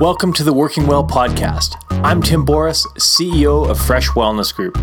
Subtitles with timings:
[0.00, 1.76] Welcome to the Working Well podcast.
[2.02, 4.76] I'm Tim Boris, CEO of Fresh Wellness Group.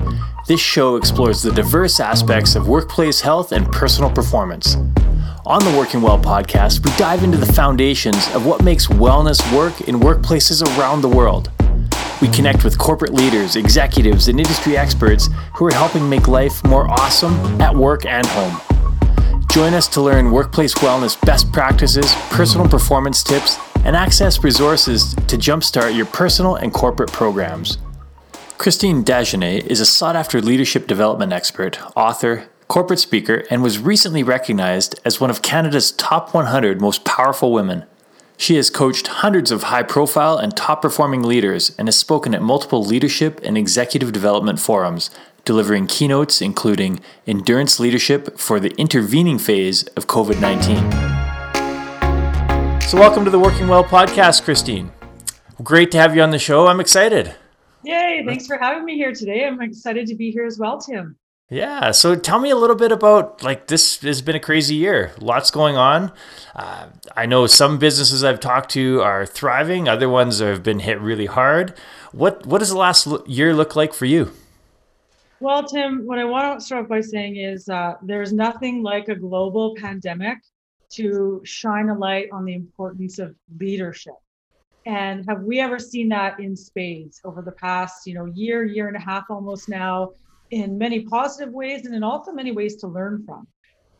[0.47, 4.75] This show explores the diverse aspects of workplace health and personal performance.
[5.45, 9.81] On the Working Well podcast, we dive into the foundations of what makes wellness work
[9.81, 11.51] in workplaces around the world.
[12.21, 16.89] We connect with corporate leaders, executives, and industry experts who are helping make life more
[16.89, 18.61] awesome at work and home.
[19.51, 25.37] Join us to learn workplace wellness best practices, personal performance tips, and access resources to
[25.37, 27.77] jumpstart your personal and corporate programs.
[28.57, 34.23] Christine Dagenais is a sought after leadership development expert, author, corporate speaker, and was recently
[34.23, 37.85] recognized as one of Canada's top 100 most powerful women.
[38.37, 42.41] She has coached hundreds of high profile and top performing leaders and has spoken at
[42.41, 45.11] multiple leadership and executive development forums,
[45.43, 51.20] delivering keynotes including endurance leadership for the intervening phase of COVID 19.
[52.91, 54.91] So, welcome to the Working Well podcast, Christine.
[55.63, 56.67] Great to have you on the show.
[56.67, 57.33] I'm excited.
[57.85, 59.45] Yay, thanks for having me here today.
[59.45, 61.15] I'm excited to be here as well, Tim.
[61.49, 65.13] Yeah, so tell me a little bit about like this has been a crazy year.
[65.19, 66.11] Lots going on.
[66.53, 70.99] Uh, I know some businesses I've talked to are thriving, other ones have been hit
[70.99, 71.73] really hard.
[72.11, 74.33] What what does the last year look like for you?
[75.39, 79.07] Well, Tim, what I want to start off by saying is uh, there's nothing like
[79.07, 80.39] a global pandemic
[80.93, 84.13] to shine a light on the importance of leadership.
[84.85, 88.87] And have we ever seen that in spades over the past, you know, year, year
[88.87, 90.11] and a half almost now,
[90.49, 93.47] in many positive ways and in also many ways to learn from.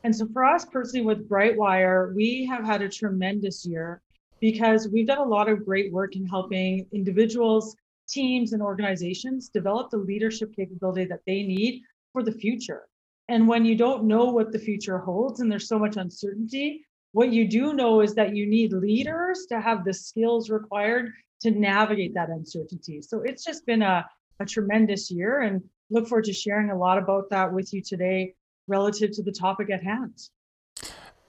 [0.04, 4.02] And so for us personally with Brightwire, we have had a tremendous year
[4.40, 7.76] because we've done a lot of great work in helping individuals,
[8.10, 12.88] teams, and organizations develop the leadership capability that they need for the future.
[13.32, 17.32] And when you don't know what the future holds and there's so much uncertainty, what
[17.32, 22.14] you do know is that you need leaders to have the skills required to navigate
[22.16, 23.02] that uncertainty.
[23.02, 24.06] So it's just been a,
[24.42, 28.34] a tremendous year and look forward to sharing a lot about that with you today
[28.68, 30.14] relative to the topic at hand.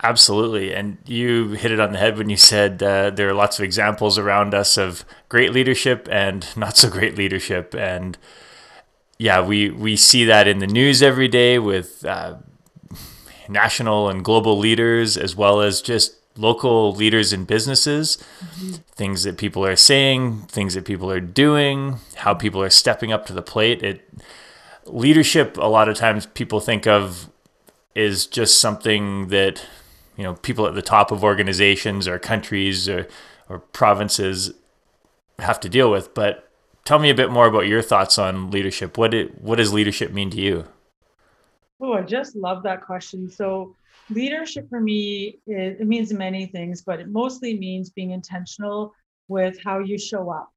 [0.02, 0.74] Absolutely.
[0.74, 3.64] And you hit it on the head when you said uh, there are lots of
[3.64, 7.76] examples around us of great leadership and not so great leadership.
[7.76, 8.18] And
[9.22, 12.38] yeah, we we see that in the news every day with uh,
[13.48, 18.72] national and global leaders, as well as just local leaders in businesses, mm-hmm.
[18.96, 23.24] things that people are saying, things that people are doing, how people are stepping up
[23.26, 23.80] to the plate.
[23.84, 24.08] It
[24.86, 25.56] leadership.
[25.56, 27.30] A lot of times, people think of
[27.94, 29.64] is just something that
[30.16, 33.06] you know people at the top of organizations or countries or,
[33.48, 34.52] or provinces
[35.38, 36.51] have to deal with, but
[36.84, 38.98] tell me a bit more about your thoughts on leadership.
[38.98, 40.66] What it, what does leadership mean to you?
[41.80, 43.28] Oh, I just love that question.
[43.30, 43.74] So
[44.10, 48.94] leadership for me it, it means many things, but it mostly means being intentional
[49.28, 50.50] with how you show up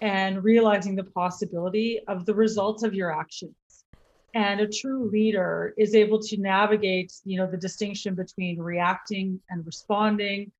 [0.00, 3.54] and realizing the possibility of the results of your actions.
[4.34, 9.64] And a true leader is able to navigate, you know, the distinction between reacting and
[9.66, 10.52] responding,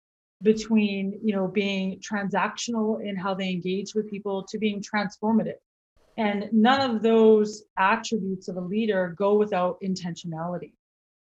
[0.43, 5.61] between you know being transactional in how they engage with people to being transformative.
[6.17, 10.73] And none of those attributes of a leader go without intentionality.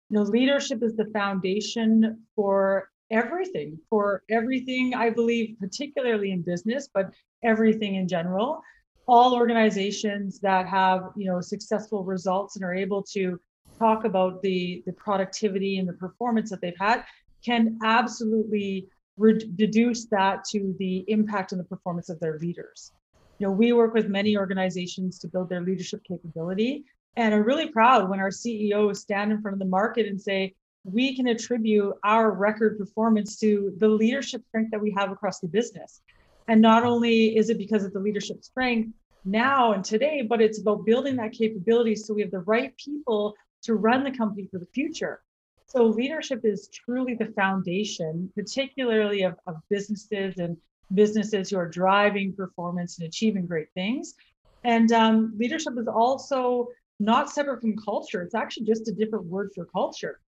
[0.09, 6.89] You know leadership is the foundation for everything for everything i believe particularly in business
[6.93, 7.13] but
[7.43, 8.61] everything in general.
[9.07, 13.39] All organizations that have you know successful results and are able to
[13.79, 17.03] talk about the the productivity and the performance that they've had
[17.45, 22.91] can absolutely reduce that to the impact and the performance of their leaders.
[23.39, 26.85] You know, we work with many organizations to build their leadership capability
[27.15, 30.53] and are really proud when our CEOs stand in front of the market and say,
[30.83, 35.47] we can attribute our record performance to the leadership strength that we have across the
[35.47, 36.01] business.
[36.47, 38.93] And not only is it because of the leadership strength
[39.25, 43.35] now and today, but it's about building that capability so we have the right people
[43.63, 45.21] to run the company for the future.
[45.67, 50.55] So leadership is truly the foundation, particularly of, of businesses and
[50.93, 54.13] businesses who are driving performance and achieving great things.
[54.63, 56.67] And um, leadership is also
[56.99, 58.21] not separate from culture.
[58.21, 60.19] It's actually just a different word for culture.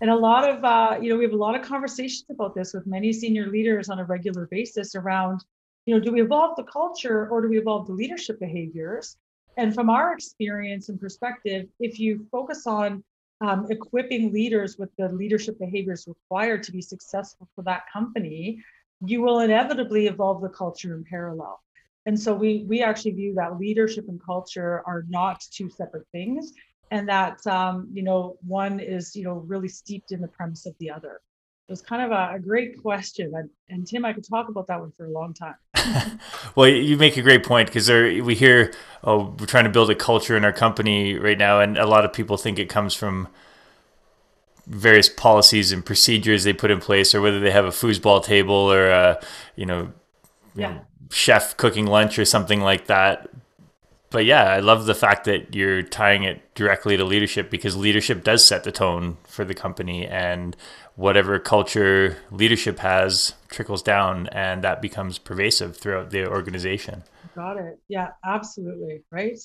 [0.00, 2.72] And a lot of, uh, you know, we have a lot of conversations about this
[2.72, 5.44] with many senior leaders on a regular basis around,
[5.86, 9.16] you know, do we evolve the culture or do we evolve the leadership behaviors?
[9.56, 13.04] And from our experience and perspective, if you focus on
[13.40, 18.62] um, equipping leaders with the leadership behaviors required to be successful for that company,
[19.04, 21.60] you will inevitably evolve the culture in parallel.
[22.06, 26.52] And so we we actually view that leadership and culture are not two separate things,
[26.90, 30.74] and that um, you know one is you know really steeped in the premise of
[30.78, 31.20] the other.
[31.66, 33.32] It was kind of a, a great question.
[33.34, 35.54] And, and, Tim, I could talk about that one for a long time.
[36.54, 38.72] well, you make a great point because we hear,
[39.02, 41.60] oh, we're trying to build a culture in our company right now.
[41.60, 43.28] And a lot of people think it comes from
[44.66, 48.54] various policies and procedures they put in place or whether they have a foosball table
[48.54, 49.20] or a,
[49.56, 49.92] you know,
[50.54, 50.68] yeah.
[50.68, 53.28] you know chef cooking lunch or something like that
[54.14, 58.22] but yeah, I love the fact that you're tying it directly to leadership because leadership
[58.22, 60.56] does set the tone for the company and
[60.96, 67.02] whatever culture leadership has trickles down and that becomes pervasive throughout the organization.
[67.34, 67.80] Got it.
[67.88, 69.02] Yeah, absolutely.
[69.10, 69.38] Right.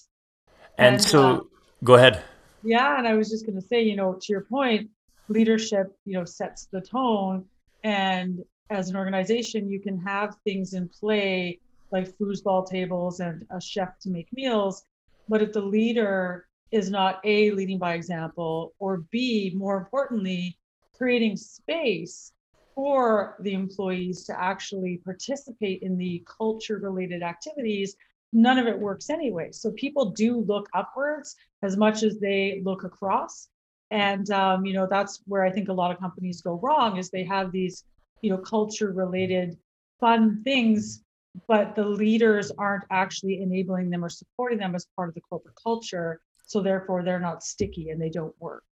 [0.77, 1.39] And, and so uh,
[1.83, 2.23] go ahead.
[2.63, 2.97] Yeah.
[2.97, 4.89] And I was just going to say, you know, to your point,
[5.27, 7.45] leadership, you know, sets the tone.
[7.83, 11.59] And as an organization, you can have things in play
[11.91, 14.83] like foosball tables and a chef to make meals.
[15.27, 20.58] But if the leader is not A, leading by example, or B, more importantly,
[20.99, 22.33] creating space
[22.75, 27.95] for the employees to actually participate in the culture related activities,
[28.31, 29.49] none of it works anyway.
[29.51, 33.47] So people do look upwards as much as they look across.
[33.91, 37.09] And um, you know that's where I think a lot of companies go wrong is
[37.09, 37.83] they have these
[38.21, 39.57] you know culture related
[39.99, 41.01] fun things
[41.47, 45.55] but the leaders aren't actually enabling them or supporting them as part of the corporate
[45.61, 46.21] culture.
[46.45, 48.63] So therefore, they're not sticky and they don't work.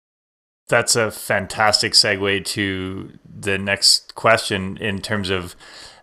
[0.68, 5.54] That's a fantastic segue to the next question in terms of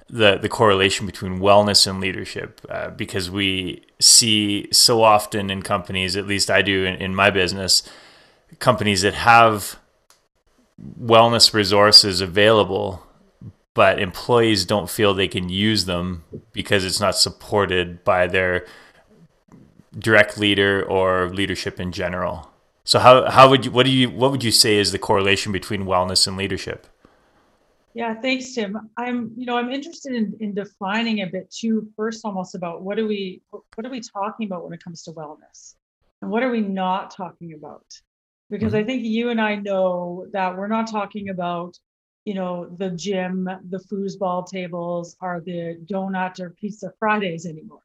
[0.10, 6.16] the the correlation between wellness and leadership, uh, because we see so often in companies,
[6.16, 7.84] at least I do in, in my business,
[8.60, 9.78] companies that have
[11.00, 13.04] wellness resources available
[13.74, 18.66] but employees don't feel they can use them because it's not supported by their
[19.98, 22.52] direct leader or leadership in general.
[22.86, 25.52] So how how would you what do you what would you say is the correlation
[25.52, 26.88] between wellness and leadership?
[27.94, 28.90] Yeah, thanks, Tim.
[28.98, 33.00] I'm you know I'm interested in, in defining a bit too first almost about what
[33.00, 35.76] are we what are we talking about when it comes to wellness
[36.22, 37.86] and what are we not talking about
[38.50, 38.84] because mm-hmm.
[38.84, 41.78] I think you and I know that we're not talking about
[42.26, 47.82] you know, the gym, the foosball tables are the donut or pizza Fridays anymore.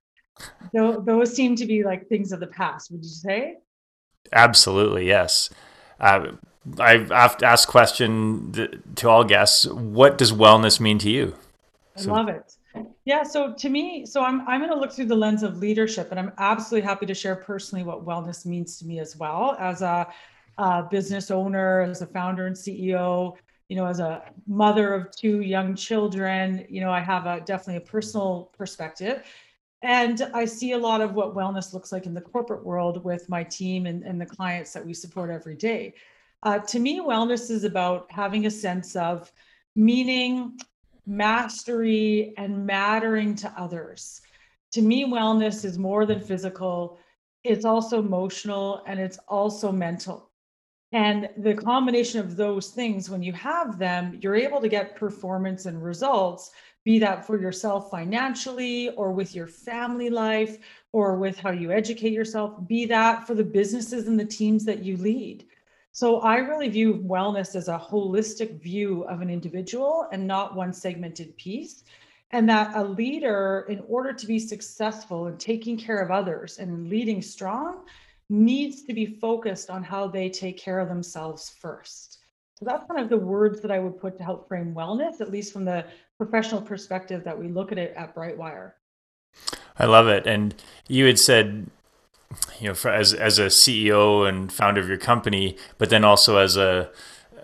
[0.72, 2.92] Those, those seem to be like things of the past.
[2.92, 3.56] Would you say?
[4.32, 5.50] Absolutely, yes.
[6.00, 6.32] Uh,
[6.78, 9.66] I've asked question to all guests.
[9.66, 11.34] What does wellness mean to you?
[11.96, 12.54] I so, love it.
[13.04, 13.22] Yeah.
[13.22, 16.20] So to me, so I'm I'm going to look through the lens of leadership, and
[16.20, 20.06] I'm absolutely happy to share personally what wellness means to me as well as a,
[20.58, 23.36] a business owner, as a founder and CEO
[23.68, 27.76] you know, as a mother of two young children, you know, I have a definitely
[27.76, 29.22] a personal perspective.
[29.82, 33.28] And I see a lot of what wellness looks like in the corporate world with
[33.28, 35.94] my team and, and the clients that we support every day.
[36.42, 39.32] Uh, to me, wellness is about having a sense of
[39.76, 40.58] meaning,
[41.06, 44.20] mastery, and mattering to others.
[44.72, 46.98] To me, wellness is more than physical,
[47.44, 50.30] it's also emotional and it's also mental.
[50.92, 55.66] And the combination of those things, when you have them, you're able to get performance
[55.66, 56.50] and results,
[56.88, 60.56] be that for yourself financially or with your family life
[60.92, 64.82] or with how you educate yourself, be that for the businesses and the teams that
[64.82, 65.44] you lead.
[65.92, 70.72] So I really view wellness as a holistic view of an individual and not one
[70.72, 71.84] segmented piece.
[72.30, 76.88] And that a leader, in order to be successful in taking care of others and
[76.88, 77.84] leading strong,
[78.30, 82.20] needs to be focused on how they take care of themselves first.
[82.58, 85.30] So that's kind of the words that I would put to help frame wellness, at
[85.30, 85.84] least from the
[86.18, 88.72] professional perspective that we look at it at Brightwire.
[89.78, 90.26] I love it.
[90.26, 90.54] And
[90.88, 91.70] you had said,
[92.60, 96.56] you know, as as a CEO and founder of your company, but then also as
[96.56, 96.90] a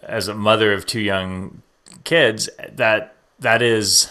[0.02, 1.62] as a mother of two young
[2.02, 4.11] kids, that that is,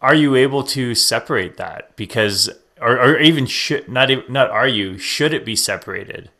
[0.00, 1.94] are you able to separate that?
[1.96, 2.48] Because
[2.80, 6.30] or, or even should not not are you should it be separated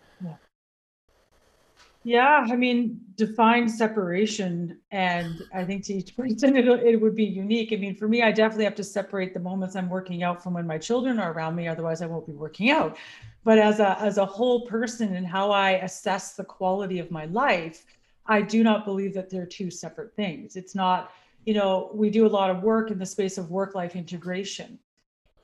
[2.10, 2.44] yeah.
[2.50, 7.72] i mean define separation and i think to each person it, it would be unique.
[7.72, 10.54] I mean for me i definitely have to separate the moments i'm working out from
[10.54, 12.96] when my children are around me otherwise i won't be working out.
[13.42, 17.26] But as a as a whole person and how i assess the quality of my
[17.26, 17.84] life
[18.26, 20.56] i do not believe that they're two separate things.
[20.56, 21.12] It's not
[21.44, 24.78] you know we do a lot of work in the space of work life integration.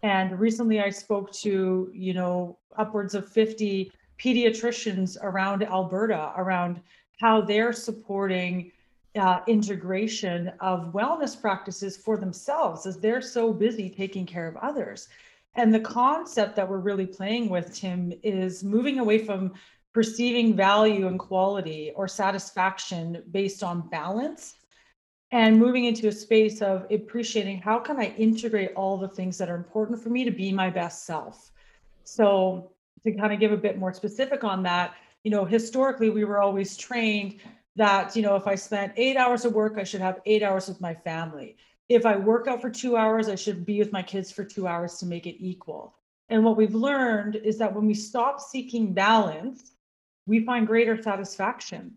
[0.03, 6.81] And recently I spoke to, you know, upwards of 50 pediatricians around Alberta around
[7.21, 8.73] how they're supporting
[9.17, 15.09] uh, integration of wellness practices for themselves as they're so busy taking care of others.
[15.55, 19.55] And the concept that we're really playing with, Tim, is moving away from
[19.95, 24.57] perceiving value and quality or satisfaction based on balance
[25.33, 29.49] and moving into a space of appreciating how can I integrate all the things that
[29.49, 31.51] are important for me to be my best self.
[32.05, 32.73] So
[33.07, 34.95] to kind of give a bit more specific on that,
[35.25, 37.41] you know, historically we were always trained
[37.77, 40.69] that, you know, if I spent eight hours of work, I should have eight hours
[40.69, 41.57] with my family.
[41.89, 44.67] If I work out for two hours, I should be with my kids for two
[44.67, 45.95] hours to make it equal.
[46.29, 49.73] And what we've learned is that when we stop seeking balance,
[50.27, 51.97] we find greater satisfaction.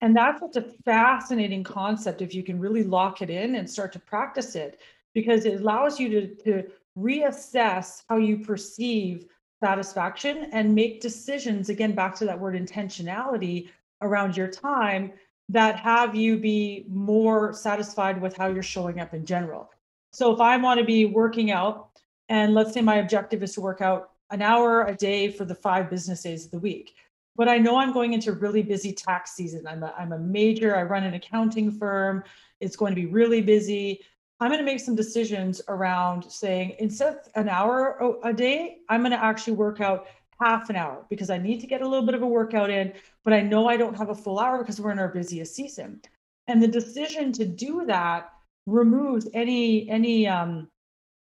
[0.00, 3.92] And that's such a fascinating concept if you can really lock it in and start
[3.92, 4.80] to practice it,
[5.12, 9.26] because it allows you to, to reassess how you perceive
[9.64, 13.70] satisfaction and make decisions, again, back to that word intentionality
[14.02, 15.10] around your time
[15.48, 19.70] that have you be more satisfied with how you're showing up in general.
[20.12, 21.88] So if I want to be working out,
[22.28, 25.54] and let's say my objective is to work out an hour a day for the
[25.54, 26.94] five business days of the week,
[27.34, 29.66] but I know I'm going into really busy tax season.
[29.66, 32.22] I'm a, I'm a major, I run an accounting firm.
[32.60, 34.00] It's going to be really busy.
[34.40, 39.00] I'm going to make some decisions around saying instead of an hour a day, I'm
[39.00, 40.06] going to actually work out
[40.40, 42.92] half an hour because I need to get a little bit of a workout in,
[43.22, 46.00] but I know I don't have a full hour because we're in our busiest season.
[46.48, 48.30] And the decision to do that
[48.66, 50.68] removes any any um,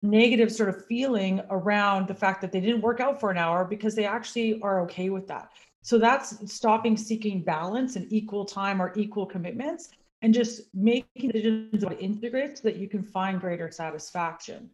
[0.01, 3.65] negative sort of feeling around the fact that they didn't work out for an hour
[3.65, 5.49] because they actually are okay with that.
[5.83, 9.89] So that's stopping seeking balance and equal time or equal commitments
[10.21, 14.69] and just making decisions about integrate so that you can find greater satisfaction.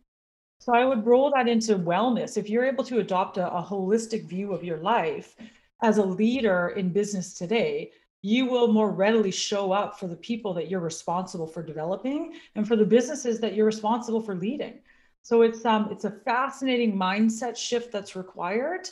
[0.59, 2.37] So I would roll that into wellness.
[2.37, 5.35] If you're able to adopt a, a holistic view of your life
[5.81, 7.91] as a leader in business today,
[8.23, 12.67] you will more readily show up for the people that you're responsible for developing and
[12.67, 14.79] for the businesses that you're responsible for leading.
[15.21, 18.89] So it's um it's a fascinating mindset shift that's required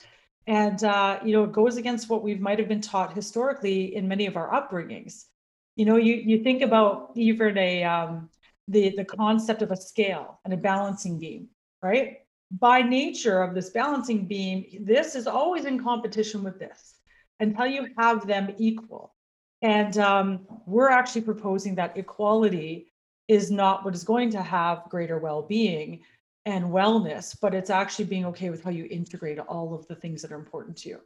[0.47, 4.07] and uh, you know it goes against what we might have been taught historically in
[4.07, 5.25] many of our upbringings
[5.75, 8.29] you know you you think about even a um,
[8.67, 11.47] the the concept of a scale and a balancing beam
[11.81, 12.19] right
[12.51, 16.95] by nature of this balancing beam this is always in competition with this
[17.39, 19.13] until you have them equal
[19.61, 22.91] and um, we're actually proposing that equality
[23.27, 26.01] is not what is going to have greater well-being
[26.45, 30.21] and wellness, but it's actually being okay with how you integrate all of the things
[30.21, 31.01] that are important to you.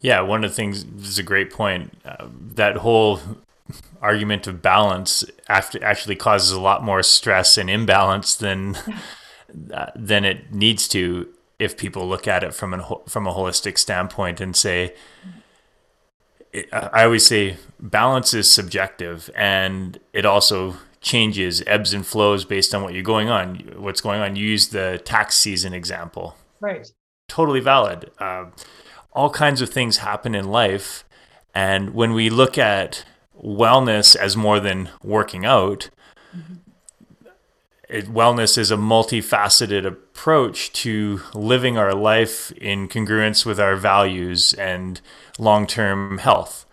[0.00, 1.92] Yeah, one of the things is a great point.
[2.04, 3.20] Uh, that whole
[4.00, 8.76] argument of balance actually causes a lot more stress and imbalance than
[9.72, 13.78] uh, than it needs to if people look at it from a from a holistic
[13.78, 14.94] standpoint and say
[16.72, 22.82] I always say balance is subjective and it also changes, ebbs and flows based on
[22.82, 24.36] what you're going on, what's going on.
[24.36, 26.36] You use the tax season example.
[26.60, 26.90] Right.
[27.28, 28.10] Totally valid.
[28.18, 28.46] Uh,
[29.12, 31.04] all kinds of things happen in life.
[31.54, 33.04] And when we look at
[33.42, 35.90] wellness as more than working out,
[36.36, 36.54] mm-hmm.
[37.88, 44.54] it, wellness is a multifaceted approach to living our life in congruence with our values
[44.54, 45.00] and
[45.38, 46.66] long term health.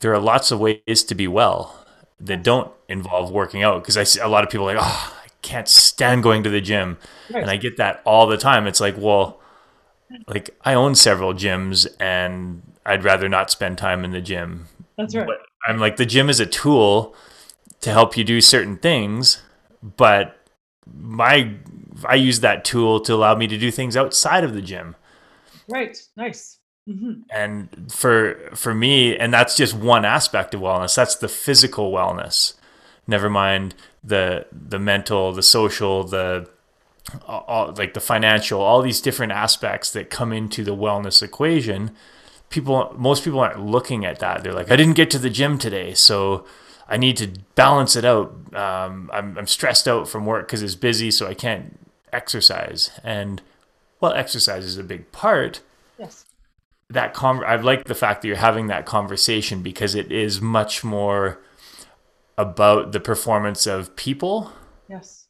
[0.00, 1.86] There are lots of ways to be well
[2.20, 5.28] that don't involve working out because I see a lot of people like, oh, I
[5.42, 6.98] can't stand going to the gym,
[7.30, 7.42] right.
[7.42, 8.66] and I get that all the time.
[8.66, 9.40] It's like, well,
[10.26, 14.68] like I own several gyms, and I'd rather not spend time in the gym.
[14.96, 15.26] That's right.
[15.26, 17.14] But I'm like, the gym is a tool
[17.80, 19.42] to help you do certain things,
[19.82, 20.36] but
[20.86, 21.54] my
[22.04, 24.96] I use that tool to allow me to do things outside of the gym.
[25.68, 25.98] Right.
[26.16, 26.58] Nice.
[26.88, 27.22] Mm-hmm.
[27.30, 30.94] And for for me, and that's just one aspect of wellness.
[30.94, 32.54] That's the physical wellness.
[33.06, 36.48] Never mind the the mental, the social, the
[37.26, 41.90] all, like the financial, all these different aspects that come into the wellness equation.
[42.50, 44.42] People, most people aren't looking at that.
[44.42, 46.46] They're like, I didn't get to the gym today, so
[46.88, 48.32] I need to balance it out.
[48.54, 51.78] Um, I'm, I'm stressed out from work because it's busy, so I can't
[52.12, 52.90] exercise.
[53.04, 53.42] And
[54.00, 55.60] well, exercise is a big part.
[55.98, 56.24] Yes
[56.90, 60.82] that con- I like the fact that you're having that conversation because it is much
[60.82, 61.40] more
[62.36, 64.52] about the performance of people.
[64.88, 65.26] Yes.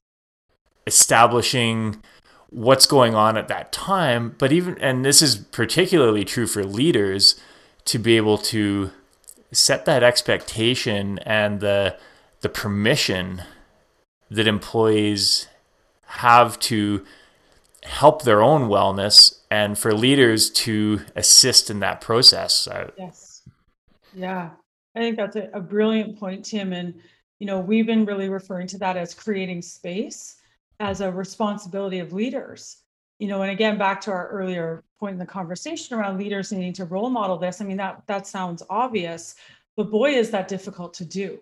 [0.87, 2.03] Establishing
[2.51, 7.39] what's going on at that time, but even and this is particularly true for leaders
[7.87, 8.91] to be able to
[9.53, 11.97] set that expectation and the
[12.41, 13.43] the permission
[14.31, 15.49] that employees
[16.07, 17.05] have to
[17.83, 22.69] help their own wellness and for leaders to assist in that process.
[22.99, 23.43] Yes.
[24.15, 24.51] Yeah.
[24.95, 26.73] I think that's a, a, brilliant point, Tim.
[26.73, 26.95] And,
[27.39, 30.38] you know, we've been really referring to that as creating space
[30.81, 32.83] as a responsibility of leaders.
[33.19, 36.73] You know, and again, back to our earlier point in the conversation around leaders needing
[36.75, 37.61] to role model this.
[37.61, 39.35] I mean, that that sounds obvious,
[39.77, 41.39] but boy, is that difficult to do.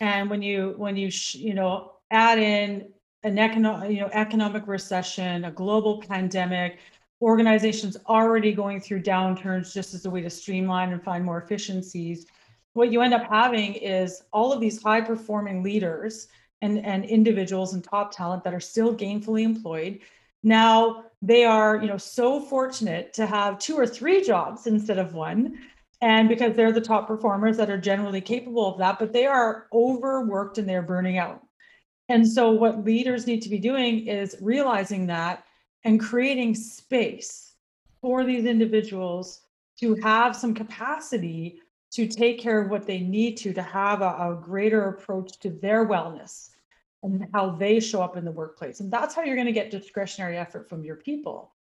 [0.00, 2.88] And when you when you you know add in
[3.22, 6.78] an economic you know economic recession, a global pandemic,
[7.22, 12.26] organizations already going through downturns just as a way to streamline and find more efficiencies.
[12.74, 16.28] What you end up having is all of these high performing leaders
[16.62, 20.00] and, and individuals and top talent that are still gainfully employed.
[20.42, 25.14] Now they are, you know, so fortunate to have two or three jobs instead of
[25.14, 25.58] one.
[26.00, 29.66] And because they're the top performers that are generally capable of that, but they are
[29.72, 31.42] overworked and they're burning out.
[32.08, 35.44] And so what leaders need to be doing is realizing that
[35.84, 37.54] and creating space
[38.00, 39.42] for these individuals
[39.80, 41.60] to have some capacity
[41.98, 45.50] to take care of what they need to to have a, a, greater approach to
[45.50, 46.50] their wellness
[47.02, 48.78] and how they show up in the workplace.
[48.78, 51.54] And that's how you're going to get discretionary effort from your people.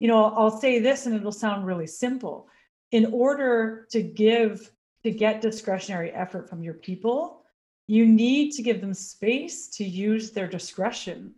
[0.00, 2.48] You know i'll say this and it'll sound really simple.
[2.90, 4.72] In order to give
[5.02, 7.42] to get discretionary effort from your people
[7.86, 11.34] you need to give them space to use their discretion.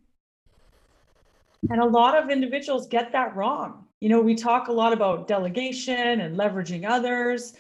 [1.71, 3.87] And a lot of individuals get that wrong.
[4.01, 7.55] You know, we talk a lot about delegation and leveraging others,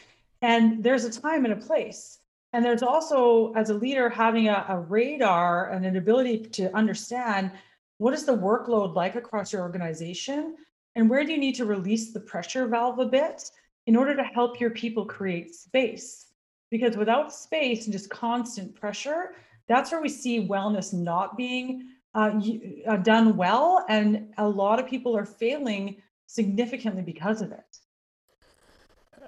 [0.45, 2.19] and there's a time and a place.
[2.53, 7.51] And there's also, as a leader, having a, a radar and an ability to understand
[7.97, 10.55] what is the workload like across your organization
[10.97, 13.51] and where do you need to release the pressure valve a bit
[13.87, 16.27] in order to help your people create space.
[16.71, 19.35] Because without space and just constant pressure,
[19.67, 22.39] that's where we see wellness not being uh,
[22.87, 25.97] uh, done well, and a lot of people are failing
[26.27, 27.79] significantly because of it.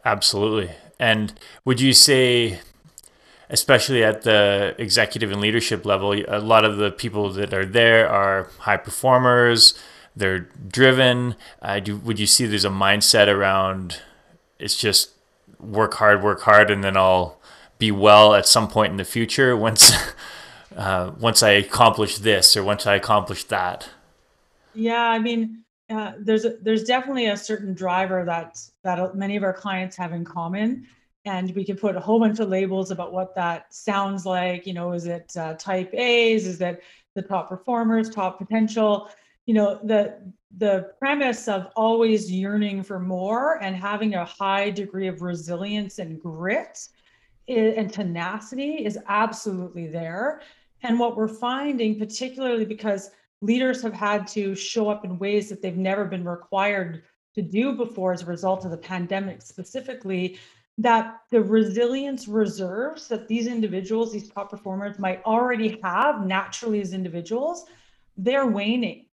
[0.05, 0.71] Absolutely.
[0.99, 1.35] And
[1.65, 2.61] would you say,
[3.51, 8.09] especially at the executive and leadership level, a lot of the people that are there
[8.09, 9.79] are high performers,
[10.15, 11.37] they're driven.
[11.61, 14.01] Uh, do, would you see there's a mindset around
[14.59, 15.11] it's just
[15.61, 17.39] work hard, work hard, and then I'll
[17.79, 19.93] be well at some point in the future once
[20.77, 23.91] uh, once I accomplish this or once I accomplish that?
[24.75, 29.45] Yeah, I mean, uh, there's a, there's definitely a certain driver that that many of
[29.45, 30.87] our clients have in common,
[31.25, 34.67] and we can put a whole bunch of labels about what that sounds like.
[34.67, 36.47] You know, is it uh, type A's?
[36.47, 36.83] Is it
[37.15, 39.11] the top performers, top potential?
[39.47, 45.07] You know, the the premise of always yearning for more and having a high degree
[45.07, 46.89] of resilience and grit
[47.49, 50.41] and tenacity is absolutely there.
[50.83, 53.11] And what we're finding, particularly because
[53.43, 57.03] leaders have had to show up in ways that they've never been required
[57.35, 60.39] to do before as a result of the pandemic specifically,
[60.79, 66.93] that the resilience reserves that these individuals, these top performers might already have naturally as
[66.93, 67.67] individuals,
[68.17, 69.07] they're waning.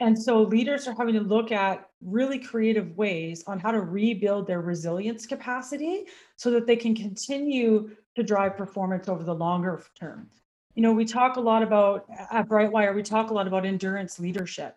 [0.00, 4.46] And so leaders are having to look at really creative ways on how to rebuild
[4.48, 10.28] their resilience capacity so that they can continue to drive performance over the longer term
[10.74, 14.18] you know, we talk a lot about at Brightwire, we talk a lot about endurance
[14.18, 14.76] leadership.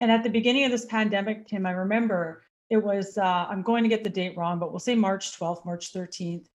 [0.00, 3.82] And at the beginning of this pandemic, Tim, I remember it was, uh, I'm going
[3.82, 6.46] to get the date wrong, but we'll say March 12th, March 13th.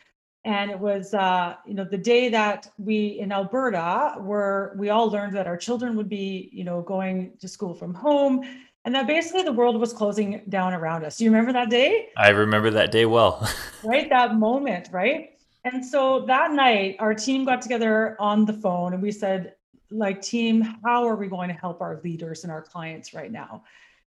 [0.45, 5.10] And it was, uh, you know, the day that we in Alberta were, we all
[5.10, 8.43] learned that our children would be, you know, going to school from home
[8.88, 11.17] and that basically the world was closing down around us.
[11.17, 12.08] Do you remember that day?
[12.15, 13.45] I remember that day well.
[13.84, 14.10] right?
[14.10, 15.37] That moment, right?
[15.73, 19.56] And so that night, our team got together on the phone and we said,
[19.91, 23.63] like, team, how are we going to help our leaders and our clients right now?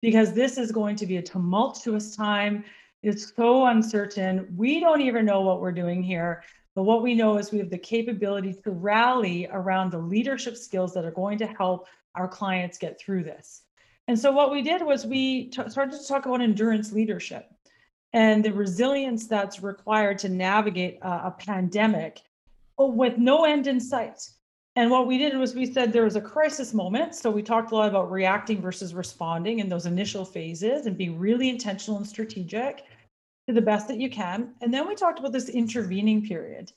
[0.03, 2.63] Because this is going to be a tumultuous time.
[3.03, 4.53] It's so uncertain.
[4.55, 6.43] We don't even know what we're doing here.
[6.75, 10.93] But what we know is we have the capability to rally around the leadership skills
[10.93, 13.63] that are going to help our clients get through this.
[14.09, 17.51] And so what we did was we t- started to talk about endurance leadership
[18.13, 22.23] and the resilience that's required to navigate a, a pandemic
[22.79, 24.29] with no end in sight.
[24.77, 27.15] And what we did was we said there was a crisis moment.
[27.15, 31.19] So we talked a lot about reacting versus responding in those initial phases and being
[31.19, 32.85] really intentional and strategic
[33.49, 34.55] to the best that you can.
[34.61, 36.73] And then we talked about this intervening period.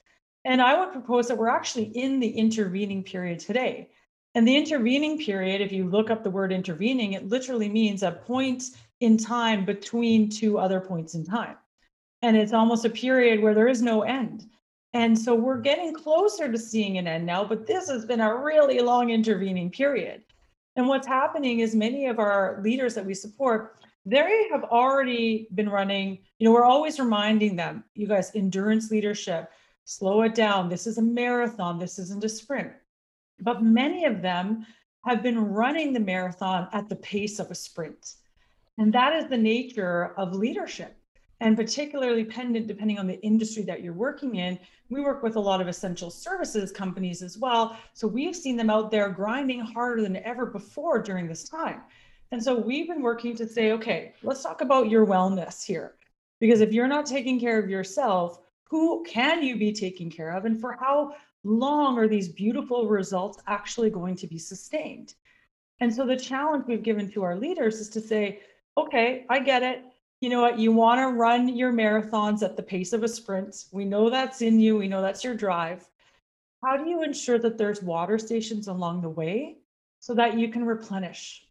[0.46, 3.90] And I would propose that we're actually in the intervening period today.
[4.34, 8.12] And the intervening period, if you look up the word intervening, it literally means a
[8.12, 8.64] point
[9.00, 11.56] in time between two other points in time.
[12.22, 14.46] And it's almost a period where there is no end.
[14.94, 18.36] And so we're getting closer to seeing an end now, but this has been a
[18.36, 20.24] really long intervening period.
[20.76, 25.70] And what's happening is many of our leaders that we support, they have already been
[25.70, 29.52] running, you know, we're always reminding them, you guys, endurance leadership,
[29.86, 30.70] slow it down.
[30.70, 32.72] This is a marathon, this isn't a sprint.
[33.40, 34.66] But many of them
[35.06, 38.16] have been running the marathon at the pace of a sprint.
[38.80, 40.96] And that is the nature of leadership.
[41.42, 45.40] and particularly dependent depending on the industry that you're working in we work with a
[45.40, 47.78] lot of essential services companies as well.
[47.94, 51.82] So we've seen them out there grinding harder than ever before during this time.
[52.32, 55.96] And so we've been working to say okay let's talk about your wellness here.
[56.40, 58.40] Because if you're not taking care of yourself
[58.72, 60.46] who can you be taking care of?
[60.46, 65.16] And for how long are these beautiful results actually going to be sustained?
[65.80, 68.42] And so the challenge we've given to our leaders is to say
[68.78, 69.84] okay i get it
[70.22, 73.66] you know what, you want to run your marathons at the pace of a sprint.
[73.72, 75.88] We know that's in you, we know that's your drive.
[76.64, 79.60] How do you ensure that there's water stations along the way
[80.02, 81.46] so that you can replenish?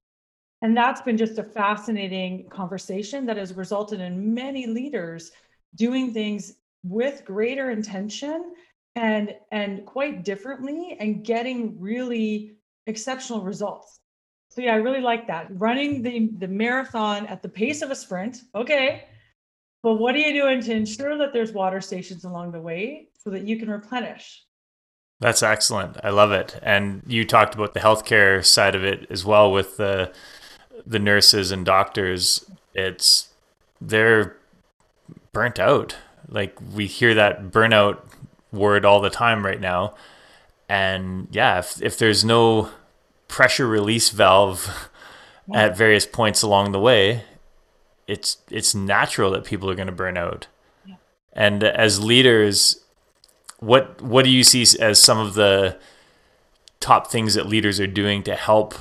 [0.61, 5.31] And that's been just a fascinating conversation that has resulted in many leaders
[5.75, 8.53] doing things with greater intention
[8.97, 14.01] and and quite differently and getting really exceptional results
[14.59, 15.47] so yeah, I really like that.
[15.51, 18.39] Running the, the marathon at the pace of a sprint.
[18.57, 19.05] Okay.
[19.85, 23.31] But what are you doing to ensure that there's water stations along the way so
[23.31, 24.43] that you can replenish?
[25.21, 25.97] That's excellent.
[26.03, 26.59] I love it.
[26.61, 30.13] And you talked about the healthcare side of it as well with the
[30.85, 32.45] the nurses and doctors.
[32.75, 33.29] It's
[33.81, 34.39] they're
[35.33, 35.95] burnt out.
[36.27, 38.01] Like we hear that burnout
[38.51, 39.95] word all the time right now.
[40.69, 42.71] And yeah, if if there's no
[43.29, 44.91] pressure release valve
[45.49, 45.65] yeah.
[45.65, 47.25] at various points along the way,
[48.07, 50.49] it's it's natural that people are going to burn out.
[50.87, 50.97] Yeah.
[51.33, 52.83] And as leaders,
[53.59, 55.79] what what do you see as some of the
[56.81, 58.75] top things that leaders are doing to help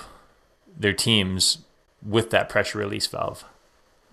[0.77, 1.59] their teams
[2.01, 3.43] with that pressure release valve?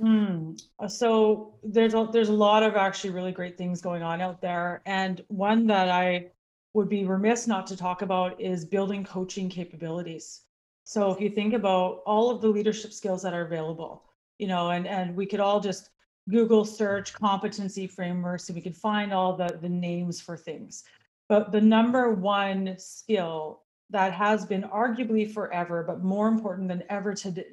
[0.01, 0.61] Mm.
[0.89, 4.83] So there's a, there's a lot of actually really great things going on out there,
[4.85, 6.27] and one that I
[6.75, 10.43] would be remiss not to talk about is building coaching capabilities.
[10.83, 14.05] So if you think about all of the leadership skills that are available,
[14.39, 15.91] you know, and and we could all just
[16.29, 20.85] Google search competency frameworks and we could find all the the names for things.
[21.29, 27.15] But the number one skill that has been arguably forever, but more important than ever
[27.15, 27.45] to,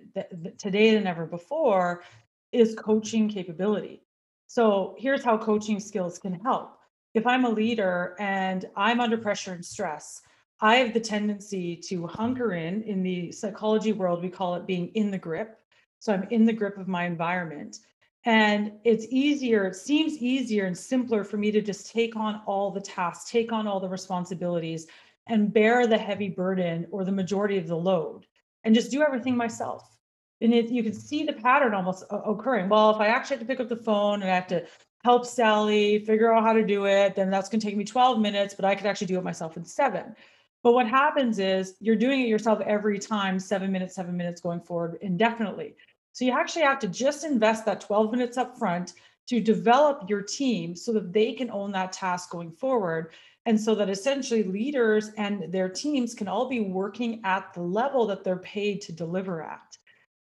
[0.57, 2.03] today than ever before,
[2.51, 4.01] is coaching capability.
[4.47, 6.80] So here's how coaching skills can help
[7.13, 10.21] if I'm a leader and I'm under pressure and stress,
[10.61, 12.83] I have the tendency to hunker in.
[12.83, 15.59] In the psychology world, we call it being in the grip.
[15.99, 17.79] So I'm in the grip of my environment.
[18.23, 22.69] And it's easier, it seems easier and simpler for me to just take on all
[22.69, 24.85] the tasks, take on all the responsibilities,
[25.27, 28.27] and bear the heavy burden or the majority of the load
[28.63, 29.97] and just do everything myself.
[30.41, 32.69] And it, you can see the pattern almost occurring.
[32.69, 34.65] Well, if I actually have to pick up the phone and I have to
[35.03, 38.19] help Sally figure out how to do it, then that's going to take me 12
[38.19, 40.15] minutes, but I could actually do it myself in seven.
[40.63, 44.61] But what happens is you're doing it yourself every time, seven minutes, seven minutes going
[44.61, 45.75] forward indefinitely.
[46.13, 48.93] So you actually have to just invest that 12 minutes up front
[49.27, 53.13] to develop your team so that they can own that task going forward.
[53.45, 58.05] And so that essentially leaders and their teams can all be working at the level
[58.07, 59.77] that they're paid to deliver at.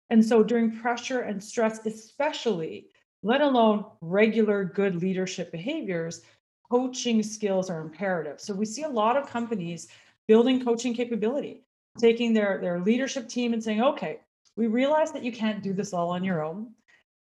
[0.09, 2.87] And so during pressure and stress, especially,
[3.23, 6.21] let alone regular good leadership behaviors,
[6.69, 8.39] coaching skills are imperative.
[8.39, 9.87] So we see a lot of companies
[10.27, 11.63] building coaching capability,
[11.97, 14.19] taking their, their leadership team and saying, okay,
[14.55, 16.71] we realize that you can't do this all on your own.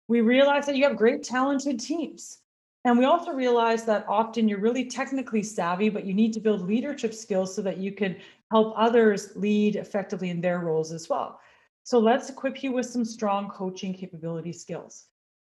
[0.08, 2.40] We realize that you have great, talented teams.
[2.84, 6.62] And we also realize that often you're really technically savvy, but you need to build
[6.62, 8.16] leadership skills so that you can
[8.50, 11.40] help others lead effectively in their roles as well.
[11.84, 15.08] So let's equip you with some strong coaching capability skills.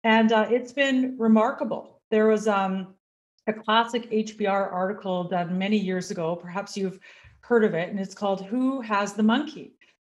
[0.07, 1.99] And uh, it's been remarkable.
[2.11, 2.95] There was um,
[3.47, 6.33] a classic HBR article done many years ago.
[6.33, 7.01] Perhaps you've
[7.41, 9.73] heard of it, and it's called "Who Has the Monkey?"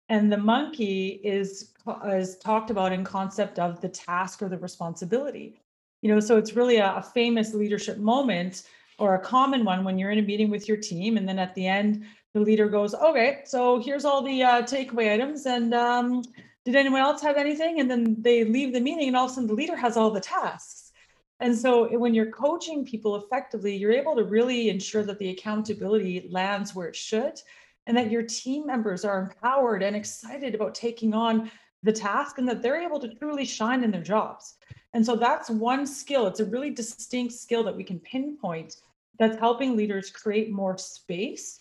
[0.07, 1.73] And the monkey is
[2.05, 5.59] is talked about in concept of the task or the responsibility.
[6.01, 8.63] You know, so it's really a, a famous leadership moment
[8.97, 11.53] or a common one when you're in a meeting with your team, and then at
[11.53, 16.23] the end, the leader goes, "Okay, so here's all the uh, takeaway items, and um,
[16.65, 17.79] did anyone else have anything?
[17.79, 20.11] And then they leave the meeting, and all of a sudden the leader has all
[20.11, 20.91] the tasks.
[21.39, 26.27] And so when you're coaching people effectively, you're able to really ensure that the accountability
[26.29, 27.41] lands where it should
[27.87, 31.49] and that your team members are empowered and excited about taking on
[31.81, 34.57] the task and that they're able to truly shine in their jobs.
[34.93, 36.27] And so that's one skill.
[36.27, 38.75] It's a really distinct skill that we can pinpoint
[39.17, 41.59] that's helping leaders create more space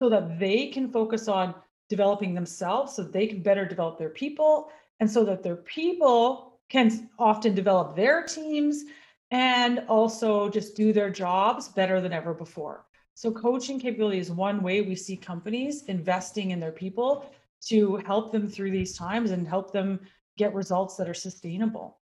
[0.00, 1.54] so that they can focus on
[1.92, 7.10] developing themselves so they can better develop their people and so that their people can
[7.18, 8.84] often develop their teams
[9.30, 12.86] and also just do their jobs better than ever before.
[13.12, 17.30] So, coaching capability is one way we see companies investing in their people
[17.68, 20.00] to help them through these times and help them
[20.38, 21.98] get results that are sustainable.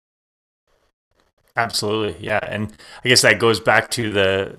[1.56, 4.58] Absolutely, yeah, and I guess that goes back to the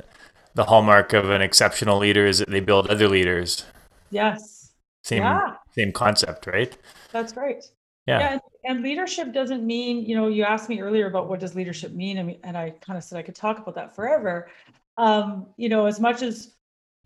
[0.56, 3.66] the hallmark of an exceptional leader is that they build other leaders.
[4.10, 4.59] Yes.
[5.04, 5.56] Same yeah.
[5.72, 6.78] same concept, right?
[7.12, 7.64] That's right.
[8.06, 8.20] Yeah.
[8.20, 8.40] yeah.
[8.66, 12.18] And leadership doesn't mean, you know, you asked me earlier about what does leadership mean,
[12.18, 14.50] and, and I kind of said I could talk about that forever.
[14.98, 16.56] Um, you know, as much as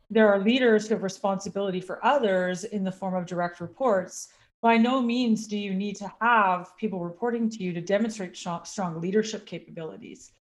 [0.10, 4.30] there are leaders who have responsibility for others in the form of direct reports,
[4.62, 9.02] by no means do you need to have people reporting to you to demonstrate strong
[9.02, 10.32] leadership capabilities.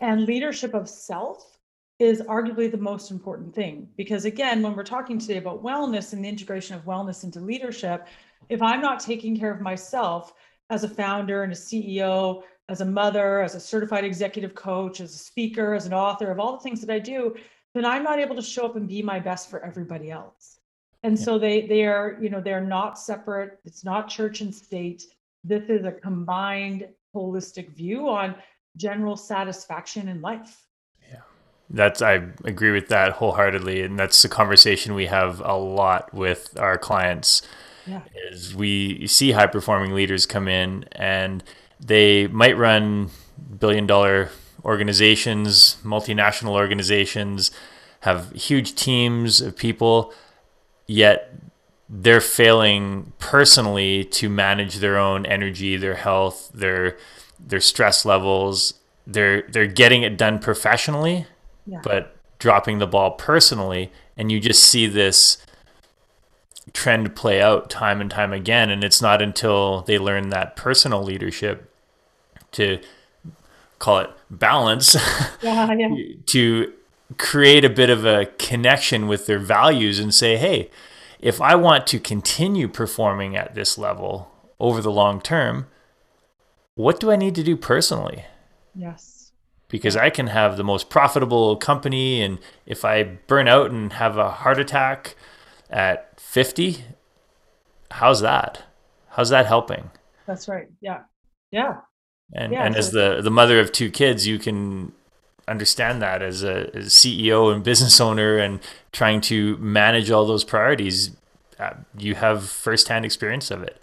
[0.00, 1.57] And leadership of self
[1.98, 3.88] is arguably the most important thing.
[3.96, 8.06] Because, again, when we're talking today about wellness and the integration of wellness into leadership,
[8.48, 10.32] if I'm not taking care of myself
[10.70, 15.14] as a founder and a CEO, as a mother, as a certified executive coach, as
[15.14, 17.34] a speaker, as an author, of all the things that I do,
[17.74, 20.60] then I'm not able to show up and be my best for everybody else.
[21.02, 21.24] And yeah.
[21.24, 23.58] so they they are you know they're not separate.
[23.64, 25.04] It's not church and state.
[25.44, 28.34] This is a combined holistic view on
[28.76, 30.67] general satisfaction in life
[31.70, 36.58] that's i agree with that wholeheartedly and that's the conversation we have a lot with
[36.58, 37.42] our clients
[37.86, 38.00] yeah.
[38.30, 41.42] is we see high performing leaders come in and
[41.80, 43.10] they might run
[43.58, 44.30] billion dollar
[44.64, 47.50] organizations multinational organizations
[48.00, 50.12] have huge teams of people
[50.86, 51.34] yet
[51.88, 56.98] they're failing personally to manage their own energy, their health, their
[57.38, 58.74] their stress levels.
[59.06, 61.26] They're they're getting it done professionally,
[61.68, 61.80] yeah.
[61.82, 65.38] but dropping the ball personally, and you just see this
[66.72, 68.70] trend play out time and time again.
[68.70, 71.72] And it's not until they learn that personal leadership
[72.52, 72.80] to
[73.78, 74.94] call it balance
[75.42, 76.14] yeah, yeah.
[76.26, 76.72] to
[77.16, 80.70] create a bit of a connection with their values and say, hey,
[81.20, 85.66] if I want to continue performing at this level over the long term,
[86.74, 88.24] what do I need to do personally?
[88.74, 89.17] Yes.
[89.68, 94.16] Because I can have the most profitable company, and if I burn out and have
[94.16, 95.14] a heart attack
[95.68, 96.84] at 50,
[97.90, 98.64] how's that?
[99.10, 99.90] How's that helping?
[100.26, 100.68] That's right.
[100.80, 101.00] Yeah.
[101.50, 101.80] Yeah.
[102.32, 104.92] And, yeah, and as the, the mother of two kids, you can
[105.48, 108.60] understand that as a, as CEO and business owner and
[108.92, 111.16] trying to manage all those priorities.
[111.58, 113.80] Uh, you have firsthand experience of it.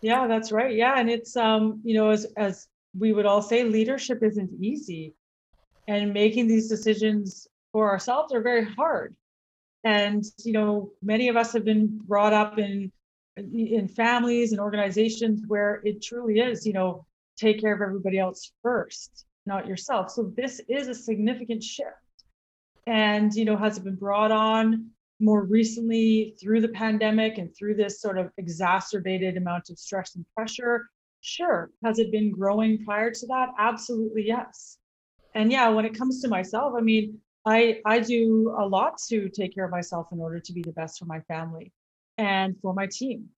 [0.00, 0.74] Yeah, that's right.
[0.74, 2.66] Yeah, and it's um, you know, as as
[2.98, 5.14] we would all say, leadership isn't easy,
[5.88, 9.14] and making these decisions for ourselves are very hard.
[9.84, 12.92] And you know, many of us have been brought up in
[13.36, 17.06] in families and organizations where it truly is, you know,
[17.38, 20.10] take care of everybody else first not yourself.
[20.10, 21.88] So this is a significant shift.
[22.86, 27.74] And, you know, has it been brought on more recently through the pandemic and through
[27.76, 30.88] this sort of exacerbated amount of stress and pressure?
[31.22, 31.70] Sure.
[31.84, 33.50] Has it been growing prior to that?
[33.58, 34.78] Absolutely, yes.
[35.34, 39.28] And yeah, when it comes to myself, I mean, I I do a lot to
[39.30, 41.72] take care of myself in order to be the best for my family
[42.18, 43.28] and for my team.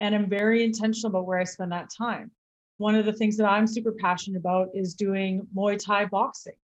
[0.00, 2.32] And I'm very intentional about where I spend that time
[2.78, 6.54] one of the things that I'm super passionate about is doing Muay Thai boxing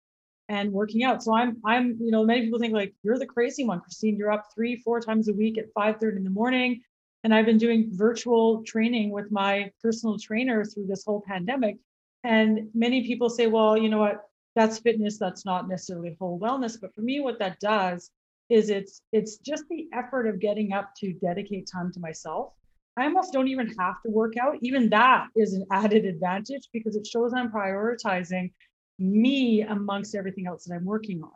[0.48, 1.22] and working out.
[1.22, 4.16] So I'm I'm you know many people think like you're the crazy one, Christine.
[4.16, 6.82] You're up three four times a week at 5:30 in the morning,
[7.26, 11.76] and I've been doing virtual training with my personal trainer through this whole pandemic.
[12.22, 14.22] And many people say, well, you know what?
[14.54, 15.18] That's fitness.
[15.18, 16.80] That's not necessarily whole wellness.
[16.80, 18.12] But for me, what that does
[18.48, 22.52] is it's it's just the effort of getting up to dedicate time to myself
[22.96, 24.56] I almost don't even have to work out.
[24.62, 28.52] Even that is an added advantage because it shows I'm prioritizing
[29.00, 31.30] me amongst everything else that I'm working on.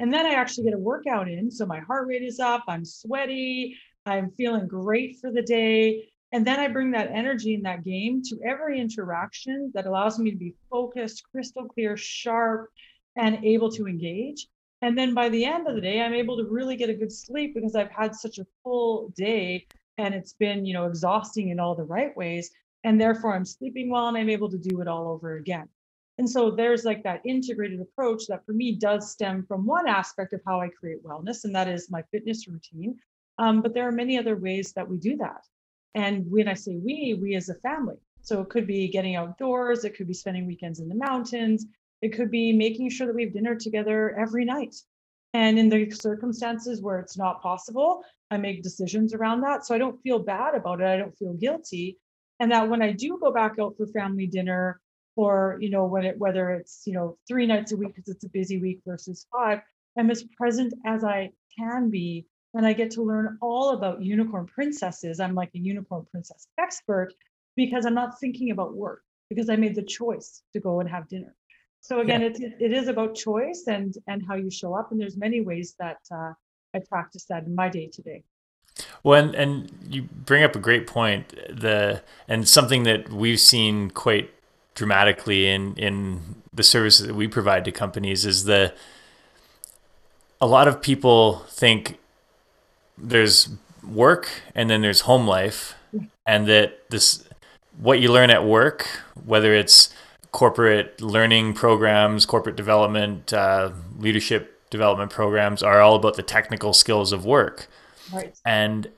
[0.00, 1.50] And then I actually get a workout in.
[1.50, 3.76] So my heart rate is up, I'm sweaty,
[4.08, 6.08] I'm feeling great for the day.
[6.32, 10.30] And then I bring that energy in that game to every interaction that allows me
[10.30, 12.68] to be focused, crystal clear, sharp,
[13.16, 14.46] and able to engage.
[14.82, 17.12] And then by the end of the day, I'm able to really get a good
[17.12, 19.66] sleep because I've had such a full day
[19.98, 22.50] and it's been you know exhausting in all the right ways
[22.84, 25.68] and therefore i'm sleeping well and i'm able to do it all over again
[26.16, 30.32] and so there's like that integrated approach that for me does stem from one aspect
[30.32, 32.96] of how i create wellness and that is my fitness routine
[33.38, 35.44] um, but there are many other ways that we do that
[35.94, 39.84] and when i say we we as a family so it could be getting outdoors
[39.84, 41.66] it could be spending weekends in the mountains
[42.02, 44.74] it could be making sure that we have dinner together every night
[45.34, 49.66] and in the circumstances where it's not possible, I make decisions around that.
[49.66, 50.86] So I don't feel bad about it.
[50.86, 51.98] I don't feel guilty.
[52.40, 54.80] And that when I do go back out for family dinner,
[55.16, 58.24] or you know, when it whether it's you know three nights a week because it's
[58.24, 59.60] a busy week versus five,
[59.98, 62.26] I'm as present as I can be.
[62.58, 65.20] And I get to learn all about unicorn princesses.
[65.20, 67.14] I'm like a unicorn princess expert
[67.54, 69.02] because I'm not thinking about work.
[69.30, 71.34] because I made the choice to go and have dinner.
[71.80, 72.28] So again, yeah.
[72.28, 75.74] it's it is about choice and and how you show up, and there's many ways
[75.78, 76.32] that uh,
[76.74, 78.24] I practice that in my day to day.
[79.02, 81.28] Well, and, and you bring up a great point.
[81.48, 84.30] The and something that we've seen quite
[84.74, 88.74] dramatically in in the services that we provide to companies is the
[90.40, 91.98] a lot of people think
[93.00, 93.48] there's
[93.86, 95.74] work and then there's home life
[96.26, 97.24] and that this
[97.78, 98.86] what you learn at work
[99.24, 99.92] whether it's
[100.32, 107.12] corporate learning programs corporate development uh, leadership development programs are all about the technical skills
[107.12, 107.68] of work
[108.12, 108.34] right.
[108.44, 108.90] and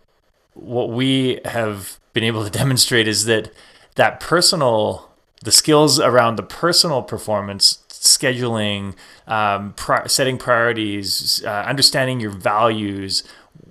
[0.55, 3.53] what we have been able to demonstrate is that
[3.95, 5.11] that personal
[5.43, 8.95] the skills around the personal performance scheduling
[9.27, 13.23] um, pri- setting priorities uh, understanding your values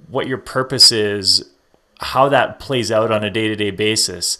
[0.10, 1.50] what your purpose is
[2.00, 4.38] how that plays out on a day-to-day basis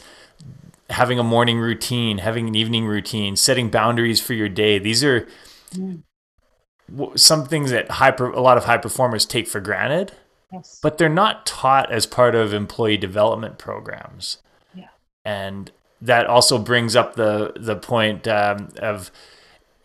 [0.90, 5.28] having a morning routine having an evening routine setting boundaries for your day these are
[5.72, 6.02] mm.
[7.16, 10.12] some things that high a lot of high performers take for granted
[10.52, 10.80] yes.
[10.82, 14.38] but they're not taught as part of employee development programs
[14.74, 14.88] yeah.
[15.24, 19.12] and that also brings up the the point um, of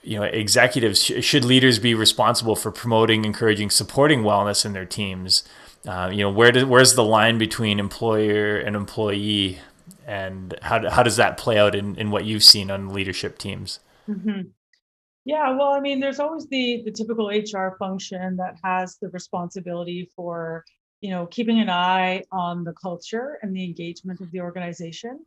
[0.02, 4.84] you know executives sh- should leaders be responsible for promoting encouraging supporting wellness in their
[4.84, 5.42] teams
[5.86, 9.58] uh, you know where does where's the line between employer and employee
[10.06, 13.80] and how, how does that play out in, in what you've seen on leadership teams
[14.08, 14.42] mm-hmm.
[15.24, 20.10] yeah well i mean there's always the the typical hr function that has the responsibility
[20.14, 20.64] for
[21.00, 25.24] you know keeping an eye on the culture and the engagement of the organization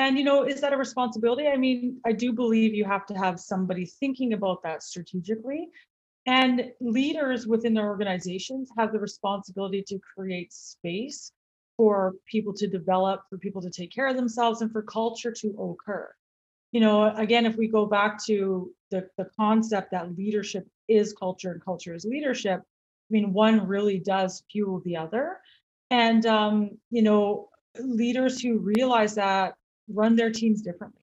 [0.00, 1.46] and, you know, is that a responsibility?
[1.46, 5.68] I mean, I do believe you have to have somebody thinking about that strategically.
[6.26, 11.32] And leaders within their organizations have the responsibility to create space
[11.76, 15.48] for people to develop, for people to take care of themselves, and for culture to
[15.58, 16.12] occur.
[16.72, 21.52] You know, again, if we go back to the, the concept that leadership is culture
[21.52, 25.38] and culture is leadership, I mean, one really does fuel the other.
[25.90, 29.54] And, um, you know, leaders who realize that
[29.88, 31.00] run their teams differently.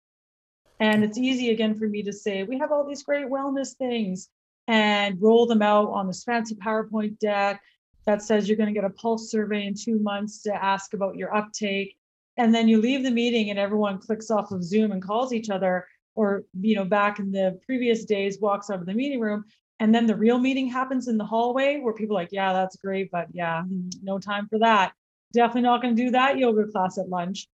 [0.80, 4.30] And it's easy again for me to say, we have all these great wellness things
[4.68, 7.62] and roll them out on this fancy PowerPoint deck
[8.06, 11.16] that says you're going to get a pulse survey in two months to ask about
[11.16, 11.98] your uptake.
[12.38, 15.50] And then you leave the meeting and everyone clicks off of Zoom and calls each
[15.50, 19.44] other, or, you know, back in the previous days, walks out of the meeting room.
[19.80, 23.12] And then the real meeting happens in the hallway where people like, yeah, that's great,
[23.12, 24.94] but yeah, mm, no time for that.
[25.34, 27.48] Definitely not going to do that yoga class at lunch.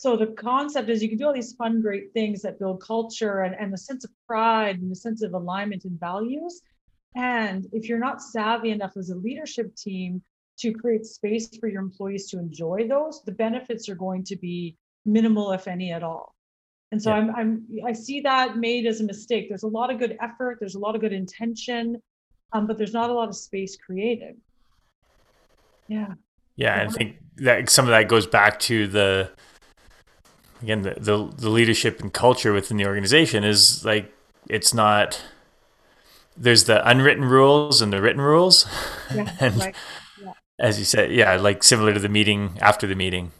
[0.00, 3.40] So the concept is you can do all these fun, great things that build culture
[3.40, 6.62] and, and the sense of pride and the sense of alignment and values.
[7.16, 10.22] And if you're not savvy enough as a leadership team
[10.60, 14.74] to create space for your employees to enjoy those, the benefits are going to be
[15.04, 16.34] minimal, if any at all.
[16.92, 17.16] And so yeah.
[17.16, 19.50] I'm, I'm I see that made as a mistake.
[19.50, 22.00] There's a lot of good effort, there's a lot of good intention,
[22.54, 24.38] um, but there's not a lot of space created.
[25.88, 26.14] Yeah.
[26.56, 29.30] Yeah, I think that some of that goes back to the
[30.62, 34.12] again the, the, the leadership and culture within the organization is like
[34.48, 35.22] it's not
[36.36, 38.66] there's the unwritten rules and the written rules.
[39.14, 39.74] Yeah, and right.
[40.22, 40.32] yeah.
[40.58, 43.32] as you said yeah like similar to the meeting after the meeting.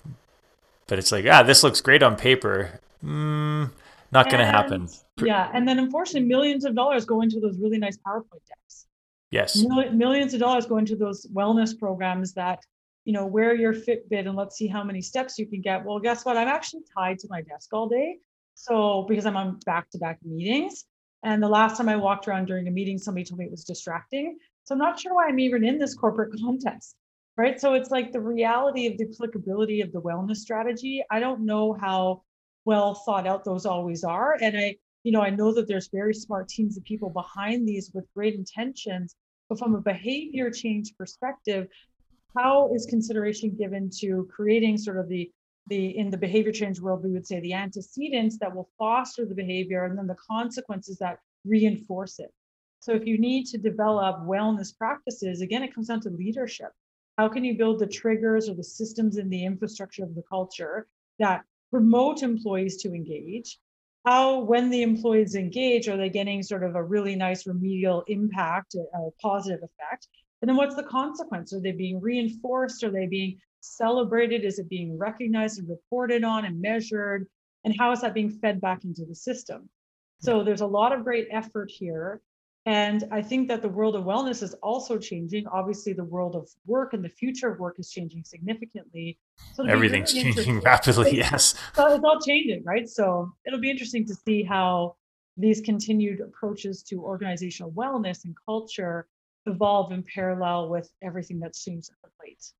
[0.86, 2.80] But it's like ah this looks great on paper.
[3.04, 3.70] Mm,
[4.12, 4.88] not going to happen.
[5.18, 8.86] Yeah and then unfortunately millions of dollars go into those really nice powerpoint decks.
[9.30, 9.56] Yes.
[9.92, 12.64] Millions of dollars go into those wellness programs that
[13.04, 15.84] you know, wear your Fitbit and let's see how many steps you can get.
[15.84, 16.36] Well, guess what?
[16.36, 18.18] I'm actually tied to my desk all day.
[18.54, 20.84] So because I'm on back-to-back meetings.
[21.22, 23.64] And the last time I walked around during a meeting, somebody told me it was
[23.64, 24.38] distracting.
[24.64, 26.96] So I'm not sure why I'm even in this corporate context.
[27.36, 27.58] Right.
[27.58, 31.02] So it's like the reality of the applicability of the wellness strategy.
[31.10, 32.22] I don't know how
[32.66, 34.36] well thought out those always are.
[34.42, 37.90] And I, you know, I know that there's very smart teams of people behind these
[37.94, 39.16] with great intentions.
[39.48, 41.66] But from a behavior change perspective,
[42.36, 45.30] how is consideration given to creating sort of the
[45.66, 49.34] the in the behavior change world we would say the antecedents that will foster the
[49.34, 52.32] behavior and then the consequences that reinforce it?
[52.80, 56.72] So if you need to develop wellness practices again it comes down to leadership.
[57.18, 60.86] How can you build the triggers or the systems in the infrastructure of the culture
[61.18, 63.58] that promote employees to engage?
[64.06, 68.74] How when the employees engage are they getting sort of a really nice remedial impact
[68.74, 70.08] a positive effect
[70.42, 71.52] and then what's the consequence?
[71.52, 72.82] Are they being reinforced?
[72.82, 74.44] Are they being celebrated?
[74.44, 77.26] Is it being recognized and reported on and measured?
[77.64, 79.68] And how is that being fed back into the system?
[80.20, 82.20] So there's a lot of great effort here.
[82.66, 85.46] And I think that the world of wellness is also changing.
[85.46, 89.18] Obviously, the world of work and the future of work is changing significantly.
[89.54, 91.16] So everything's changing rapidly.
[91.16, 91.54] Yes.
[91.74, 92.86] So it's all changing, right?
[92.86, 94.96] So it'll be interesting to see how
[95.38, 99.06] these continued approaches to organizational wellness and culture
[99.46, 102.52] evolve in parallel with everything that's changed at the plate.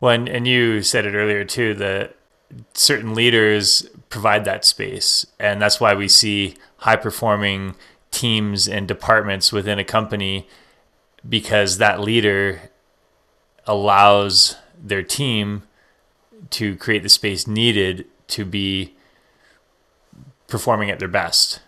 [0.00, 2.16] Well, and, and you said it earlier too that
[2.74, 7.74] certain leaders provide that space, and that's why we see high performing
[8.10, 10.46] teams and departments within a company
[11.28, 12.70] because that leader
[13.66, 15.62] allows their team
[16.50, 18.94] to create the space needed to be
[20.46, 21.60] performing at their best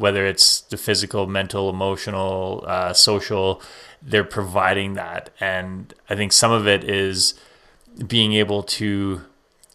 [0.00, 3.62] whether it's the physical, mental, emotional, uh, social,
[4.00, 5.30] they're providing that.
[5.38, 7.34] And I think some of it is
[8.06, 9.20] being able to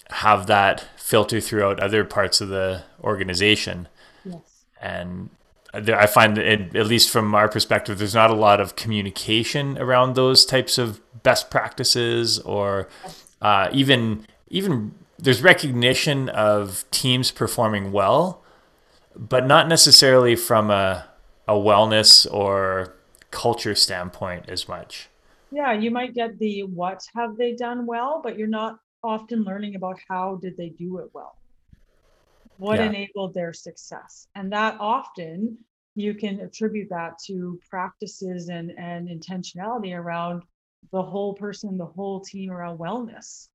[0.10, 3.88] have that filter throughout other parts of the organization.
[4.24, 4.64] Yes.
[4.82, 5.30] And
[5.74, 9.78] I find that, it, at least from our perspective, there's not a lot of communication
[9.78, 12.88] around those types of best practices, or
[13.42, 18.42] uh, even even there's recognition of teams performing well,
[19.16, 21.08] but not necessarily from a,
[21.48, 22.96] a wellness or
[23.32, 25.10] culture standpoint as much.
[25.52, 29.76] Yeah, you might get the what have they done well, but you're not often learning
[29.76, 31.38] about how did they do it well.
[32.58, 32.88] What yeah.
[32.88, 34.28] enabled their success?
[34.36, 35.58] And that often
[35.96, 40.44] you can attribute that to practices and, and intentionality around
[40.92, 43.48] the whole person, the whole team around wellness.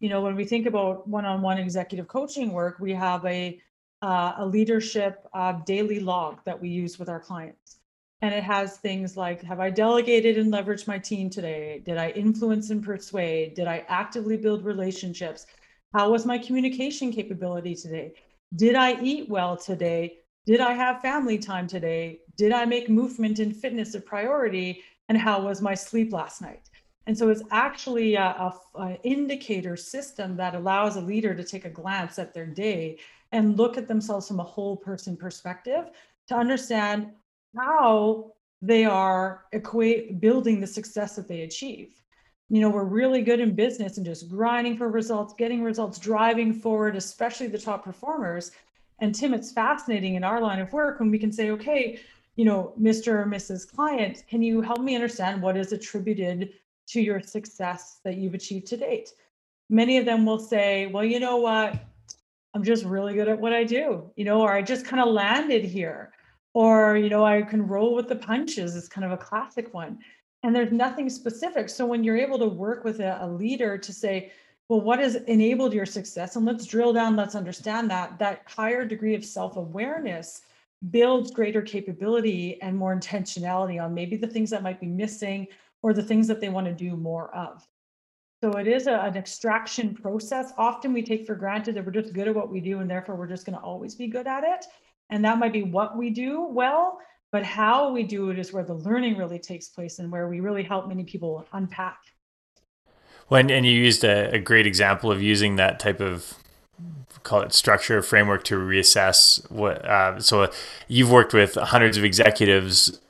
[0.00, 3.60] You know, when we think about one on one executive coaching work, we have a
[4.02, 7.80] uh, a leadership uh, daily log that we use with our clients.
[8.20, 11.82] And it has things like Have I delegated and leveraged my team today?
[11.84, 13.54] Did I influence and persuade?
[13.54, 15.46] Did I actively build relationships?
[15.94, 18.12] How was my communication capability today?
[18.56, 20.18] Did I eat well today?
[20.46, 22.20] Did I have family time today?
[22.36, 24.82] Did I make movement and fitness a priority?
[25.08, 26.68] And how was my sleep last night?
[27.06, 31.64] And so it's actually a, a, a indicator system that allows a leader to take
[31.64, 32.98] a glance at their day
[33.32, 35.90] and look at themselves from a whole person perspective
[36.28, 37.10] to understand
[37.56, 41.94] how they are equate building the success that they achieve.
[42.50, 46.52] You know, we're really good in business and just grinding for results, getting results, driving
[46.52, 48.52] forward, especially the top performers.
[49.00, 52.00] And Tim, it's fascinating in our line of work when we can say, okay,
[52.36, 53.08] you know, Mr.
[53.08, 53.70] or Mrs.
[53.70, 56.54] Client, can you help me understand what is attributed
[56.88, 59.10] to your success that you've achieved to date?
[59.68, 61.74] Many of them will say, well, you know what?
[62.54, 65.08] I'm just really good at what I do, you know, or I just kind of
[65.08, 66.12] landed here,
[66.54, 69.98] or, you know, I can roll with the punches is kind of a classic one.
[70.42, 71.68] And there's nothing specific.
[71.68, 74.32] So when you're able to work with a, a leader to say,
[74.68, 76.36] well, what has enabled your success?
[76.36, 80.42] And let's drill down, let's understand that, that higher degree of self awareness
[80.90, 85.46] builds greater capability and more intentionality on maybe the things that might be missing
[85.82, 87.66] or the things that they want to do more of.
[88.42, 90.52] So it is a, an extraction process.
[90.56, 93.16] Often we take for granted that we're just good at what we do and therefore
[93.16, 94.64] we're just going to always be good at it.
[95.10, 96.98] And that might be what we do well,
[97.32, 100.40] but how we do it is where the learning really takes place and where we
[100.40, 101.98] really help many people unpack.
[103.26, 106.34] When and you used a, a great example of using that type of
[107.24, 109.84] call it structure framework to reassess what.
[109.84, 110.50] Uh, so
[110.86, 113.00] you've worked with hundreds of executives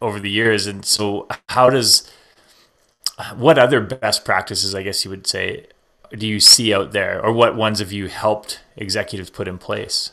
[0.00, 2.10] over the years, and so how does
[3.36, 5.66] what other best practices, I guess you would say,
[6.16, 10.12] do you see out there, or what ones have you helped executives put in place?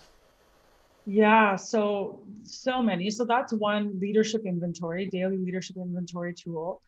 [1.05, 3.09] Yeah, so so many.
[3.11, 6.81] So that's one leadership inventory, daily leadership inventory tool.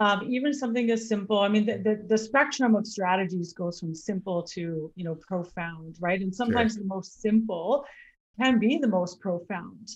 [0.00, 1.40] Um, even something as simple.
[1.40, 5.96] I mean, the, the, the spectrum of strategies goes from simple to you know profound,
[6.00, 6.20] right?
[6.20, 6.82] And sometimes sure.
[6.82, 7.84] the most simple
[8.40, 9.90] can be the most profound.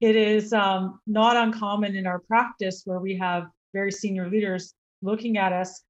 [0.00, 5.36] It is um, not uncommon in our practice where we have very senior leaders looking
[5.36, 5.82] at us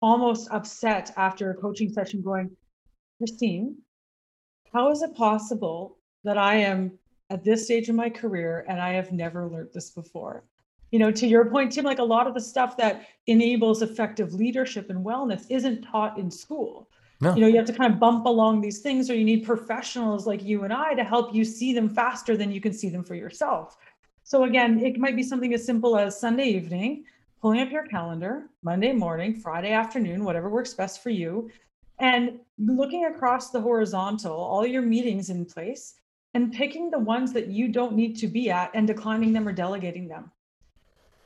[0.00, 2.50] almost upset after a coaching session going,
[3.18, 3.76] Christine,
[4.72, 6.92] how is it possible that I am
[7.28, 10.44] at this stage of my career and I have never learned this before?
[10.90, 14.34] You know, to your point, Tim, like a lot of the stuff that enables effective
[14.34, 16.88] leadership and wellness isn't taught in school.
[17.20, 17.34] No.
[17.34, 20.26] You know, you have to kind of bump along these things, or you need professionals
[20.26, 23.04] like you and I to help you see them faster than you can see them
[23.04, 23.76] for yourself.
[24.24, 27.04] So, again, it might be something as simple as Sunday evening
[27.40, 31.50] pulling up your calendar Monday morning, Friday afternoon, whatever works best for you,
[31.98, 35.94] and looking across the horizontal, all your meetings in place,
[36.34, 39.52] and picking the ones that you don't need to be at and declining them or
[39.52, 40.30] delegating them.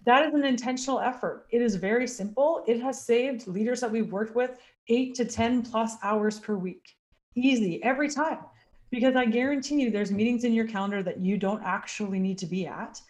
[0.06, 1.46] That is an intentional effort.
[1.50, 2.62] It is very simple.
[2.66, 4.58] It has saved leaders that we've worked with
[4.88, 6.96] eight to 10 plus hours per week.
[7.34, 8.38] Easy every time.
[8.90, 12.46] Because I guarantee you there's meetings in your calendar that you don't actually need to
[12.46, 13.00] be at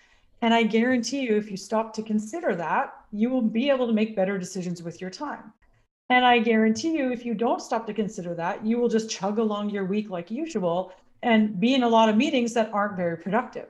[0.45, 3.95] And I guarantee you, if you stop to consider that, you will be able to
[3.95, 5.55] make better decisions with your time.
[6.11, 9.39] And I guarantee you, if you don't stop to consider that, you will just chug
[9.39, 10.93] along your week like usual
[11.23, 13.69] and be in a lot of meetings that aren't very productive.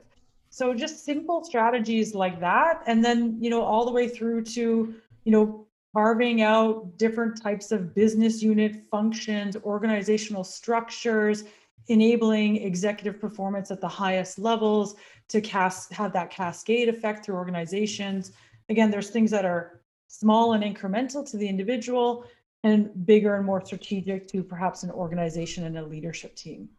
[0.49, 2.83] So just simple strategies like that.
[2.87, 5.65] And then, you know, all the way through to, you know,
[5.95, 11.45] carving out different types of business unit functions, organizational structures,
[11.87, 14.95] enabling executive performance at the highest levels
[15.27, 18.31] to cast have that cascade effect through organizations.
[18.69, 22.25] Again, there's things that are small and incremental to the individual
[22.63, 26.69] and bigger and more strategic to perhaps an organization and a leadership team.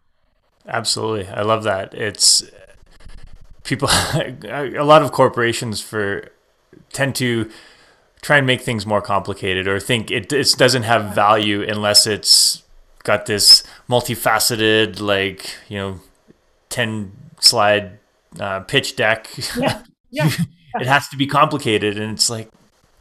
[0.66, 1.28] Absolutely.
[1.28, 1.94] I love that.
[1.94, 2.42] It's
[3.62, 6.30] people a lot of corporations for
[6.92, 7.50] tend to
[8.22, 12.64] try and make things more complicated or think it, it doesn't have value unless it's
[13.04, 16.00] got this multifaceted like, you know,
[16.70, 17.98] 10 slide
[18.40, 19.28] uh, pitch deck.
[19.56, 19.82] Yeah.
[20.10, 20.30] yeah.
[20.74, 22.48] it has to be complicated and it's like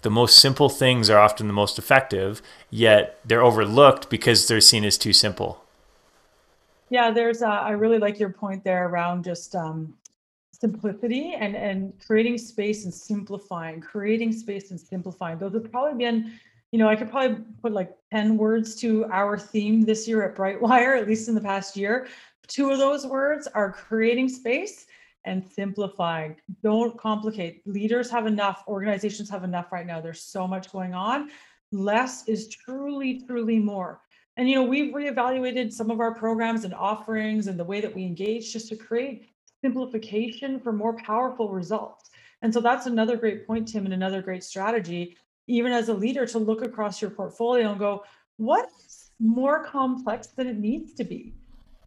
[0.05, 4.85] the most simple things are often the most effective, yet they're overlooked because they're seen
[4.85, 5.63] as too simple.
[6.91, 7.41] Yeah, there's.
[7.41, 9.95] Uh, I really like your point there around just um,
[10.51, 15.39] simplicity and and creating space and simplifying, creating space and simplifying.
[15.39, 16.39] Those have probably been,
[16.71, 20.35] you know, I could probably put like ten words to our theme this year at
[20.35, 22.07] Brightwire, at least in the past year.
[22.47, 24.85] Two of those words are creating space
[25.25, 26.35] and simplifying.
[26.63, 27.65] Don't complicate.
[27.65, 29.99] Leaders have enough, organizations have enough right now.
[29.99, 31.29] There's so much going on.
[31.71, 34.01] Less is truly, truly more.
[34.37, 37.95] And you know, we've reevaluated some of our programs and offerings and the way that
[37.95, 39.29] we engage just to create
[39.63, 42.09] simplification for more powerful results.
[42.41, 46.25] And so that's another great point, Tim, and another great strategy, even as a leader,
[46.25, 48.03] to look across your portfolio and go,
[48.37, 51.33] what's more complex than it needs to be?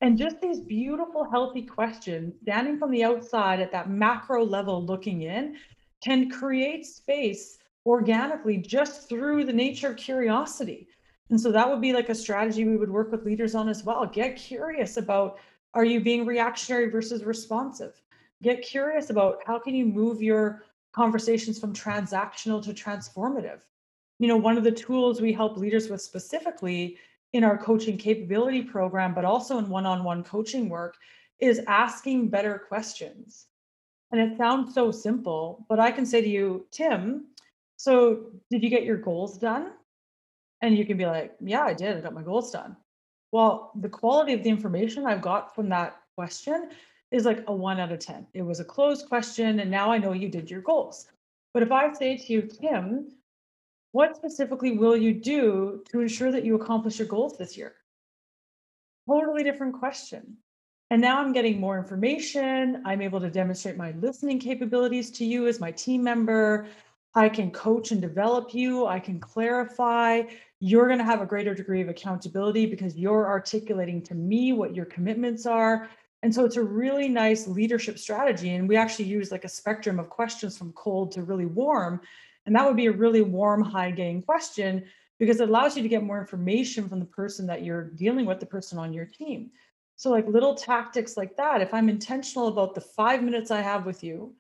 [0.00, 5.22] And just these beautiful, healthy questions, standing from the outside at that macro level looking
[5.22, 5.56] in,
[6.02, 10.88] can create space organically just through the nature of curiosity.
[11.30, 13.82] And so that would be like a strategy we would work with leaders on as
[13.82, 14.06] well.
[14.06, 15.38] Get curious about
[15.74, 18.00] are you being reactionary versus responsive?
[18.42, 23.60] Get curious about how can you move your conversations from transactional to transformative.
[24.18, 26.98] You know, one of the tools we help leaders with specifically
[27.32, 30.96] in our coaching capability program, but also in one on one coaching work,
[31.40, 33.46] is asking better questions.
[34.10, 37.26] And it sounds so simple, but I can say to you, Tim,
[37.76, 39.72] so did you get your goals done?
[40.62, 41.96] And you can be like, yeah, I did.
[41.96, 42.76] I got my goals done.
[43.30, 46.70] Well, the quality of the information I've got from that question
[47.10, 48.26] is like a one out of 10.
[48.34, 51.06] It was a closed question, and now I know you did your goals.
[51.54, 53.08] But if I say to you, Tim,
[53.92, 57.74] what specifically will you do to ensure that you accomplish your goals this year?
[59.08, 60.36] Totally different question.
[60.90, 62.82] And now I'm getting more information.
[62.84, 66.66] I'm able to demonstrate my listening capabilities to you as my team member.
[67.14, 68.86] I can coach and develop you.
[68.86, 70.22] I can clarify.
[70.60, 74.74] You're going to have a greater degree of accountability because you're articulating to me what
[74.74, 75.88] your commitments are.
[76.22, 78.54] And so it's a really nice leadership strategy.
[78.54, 82.00] And we actually use like a spectrum of questions from cold to really warm
[82.48, 84.86] and that would be a really warm, high gain question
[85.18, 88.40] because it allows you to get more information from the person that you're dealing with,
[88.40, 89.50] the person on your team.
[89.96, 93.84] So, like little tactics like that, if I'm intentional about the five minutes I have
[93.84, 94.34] with you,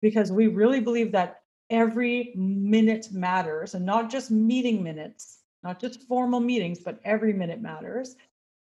[0.00, 6.02] because we really believe that every minute matters and not just meeting minutes, not just
[6.08, 8.16] formal meetings, but every minute matters.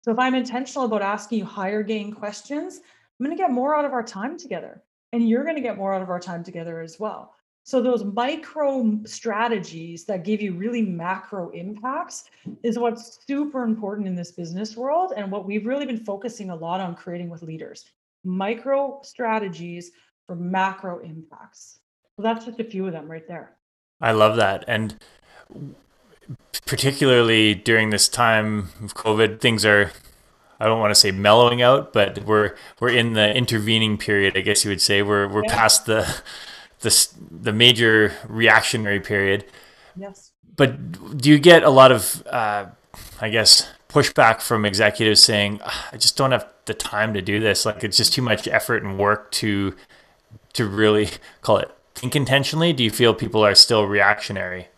[0.09, 2.81] So, if I'm intentional about asking you higher gain questions,
[3.21, 4.83] I'm going to get more out of our time together.
[5.13, 7.35] And you're going to get more out of our time together as well.
[7.65, 12.25] So those micro strategies that give you really macro impacts
[12.63, 16.57] is what's super important in this business world and what we've really been focusing a
[16.57, 17.85] lot on creating with leaders.
[18.25, 19.91] Micro strategies
[20.27, 21.81] for macro impacts.
[22.17, 23.59] So that's just a few of them right there.
[24.01, 24.65] I love that.
[24.69, 24.97] And
[26.67, 29.93] particularly during this time of COVID, things are
[30.61, 34.41] I don't want to say mellowing out, but we're we're in the intervening period, I
[34.41, 35.03] guess you would say.
[35.03, 35.55] We're we're yeah.
[35.55, 36.23] past the
[36.81, 39.45] the the major reactionary period.
[39.97, 40.33] Yes.
[40.57, 42.67] But do you get a lot of, uh,
[43.21, 45.61] I guess, pushback from executives saying,
[45.93, 47.65] "I just don't have the time to do this.
[47.65, 49.77] Like it's just too much effort and work to
[50.55, 51.11] to really
[51.41, 54.69] call it think intentionally." Do you feel people are still reactionary?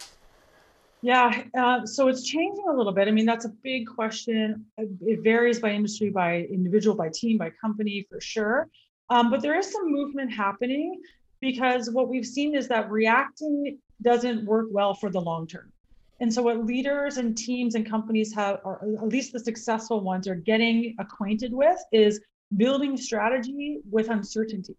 [1.03, 3.09] Yeah, uh, so it's changing a little bit.
[3.09, 4.67] I mean, that's a big question.
[4.79, 8.69] It varies by industry, by individual, by team, by company, for sure.
[9.09, 11.01] Um, but there is some movement happening
[11.41, 15.73] because what we've seen is that reacting doesn't work well for the long term.
[16.21, 20.29] And so, what leaders and teams and companies have, or at least the successful ones,
[20.29, 22.21] are getting acquainted with is
[22.57, 24.77] building strategy with uncertainty.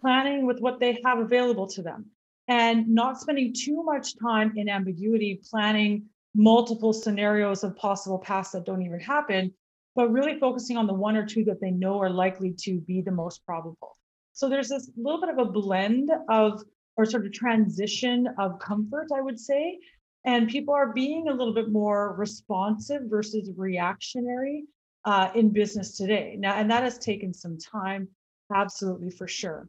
[0.00, 2.06] planning with what they have available to them,
[2.52, 8.66] and not spending too much time in ambiguity planning multiple scenarios of possible paths that
[8.66, 9.50] don't even happen,
[9.96, 13.00] but really focusing on the one or two that they know are likely to be
[13.00, 13.96] the most probable.
[14.34, 16.62] So there's this little bit of a blend of,
[16.98, 19.78] or sort of transition of comfort, I would say.
[20.26, 24.64] And people are being a little bit more responsive versus reactionary
[25.06, 26.36] uh, in business today.
[26.38, 28.08] Now, and that has taken some time,
[28.54, 29.68] absolutely for sure.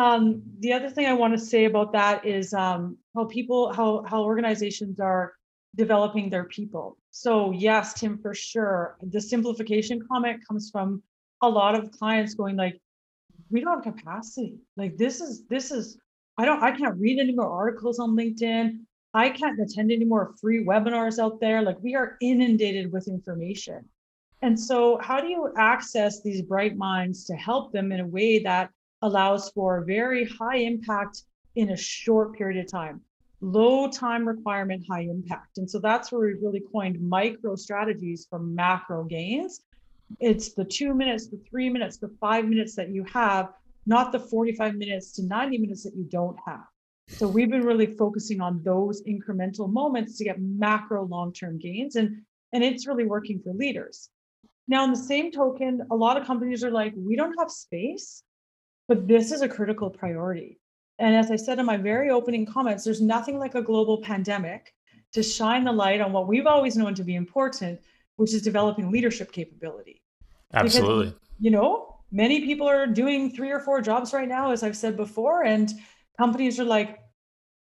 [0.00, 4.02] Um, the other thing I want to say about that is um, how people, how
[4.08, 5.34] how organizations are
[5.76, 6.96] developing their people.
[7.10, 11.02] So yes, Tim, for sure, the simplification comment comes from
[11.42, 12.80] a lot of clients going like,
[13.50, 14.56] we don't have capacity.
[14.78, 15.98] Like this is this is
[16.38, 18.78] I don't I can't read any more articles on LinkedIn.
[19.12, 21.60] I can't attend any more free webinars out there.
[21.60, 23.80] Like we are inundated with information.
[24.40, 28.38] And so how do you access these bright minds to help them in a way
[28.38, 28.70] that
[29.02, 31.22] allows for very high impact
[31.56, 33.00] in a short period of time?
[33.40, 35.58] Low time requirement, high impact.
[35.58, 39.62] And so that's where we really coined micro strategies for macro gains
[40.18, 43.52] it's the two minutes, the three minutes, the five minutes that you have,
[43.86, 46.64] not the 45 minutes to 90 minutes that you don't have.
[47.08, 51.96] So we've been really focusing on those incremental moments to get macro long-term gains.
[51.96, 52.22] And,
[52.52, 54.10] and it's really working for leaders.
[54.68, 58.22] Now, in the same token, a lot of companies are like, we don't have space,
[58.90, 60.58] but this is a critical priority.
[60.98, 64.74] And as I said in my very opening comments, there's nothing like a global pandemic
[65.12, 67.80] to shine the light on what we've always known to be important,
[68.16, 70.02] which is developing leadership capability.
[70.54, 71.04] Absolutely.
[71.04, 74.76] Because, you know, many people are doing three or four jobs right now, as I've
[74.76, 75.72] said before, and
[76.18, 76.98] companies are like,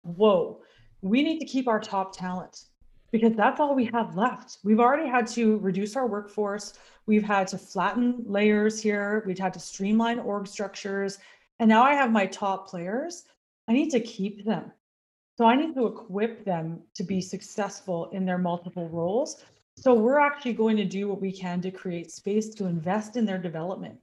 [0.01, 0.61] whoa,
[1.01, 2.63] we need to keep our top talent
[3.11, 4.57] because that's all we have left.
[4.63, 6.73] We've already had to reduce our workforce.
[7.05, 9.23] We've had to flatten layers here.
[9.25, 11.19] We've had to streamline org structures.
[11.59, 13.25] And now I have my top players.
[13.67, 14.71] I need to keep them.
[15.37, 19.43] So I need to equip them to be successful in their multiple roles
[19.77, 23.25] so we're actually going to do what we can to create space to invest in
[23.25, 23.97] their development.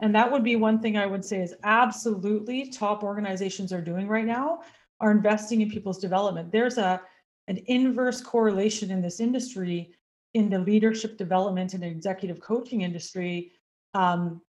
[0.00, 4.08] And that would be one thing I would say is absolutely top organizations are doing
[4.08, 4.60] right now
[5.00, 6.52] are investing in people's development.
[6.52, 7.00] There's a
[7.48, 9.92] an inverse correlation in this industry
[10.34, 13.52] in the leadership development and executive coaching industry
[13.94, 14.40] um,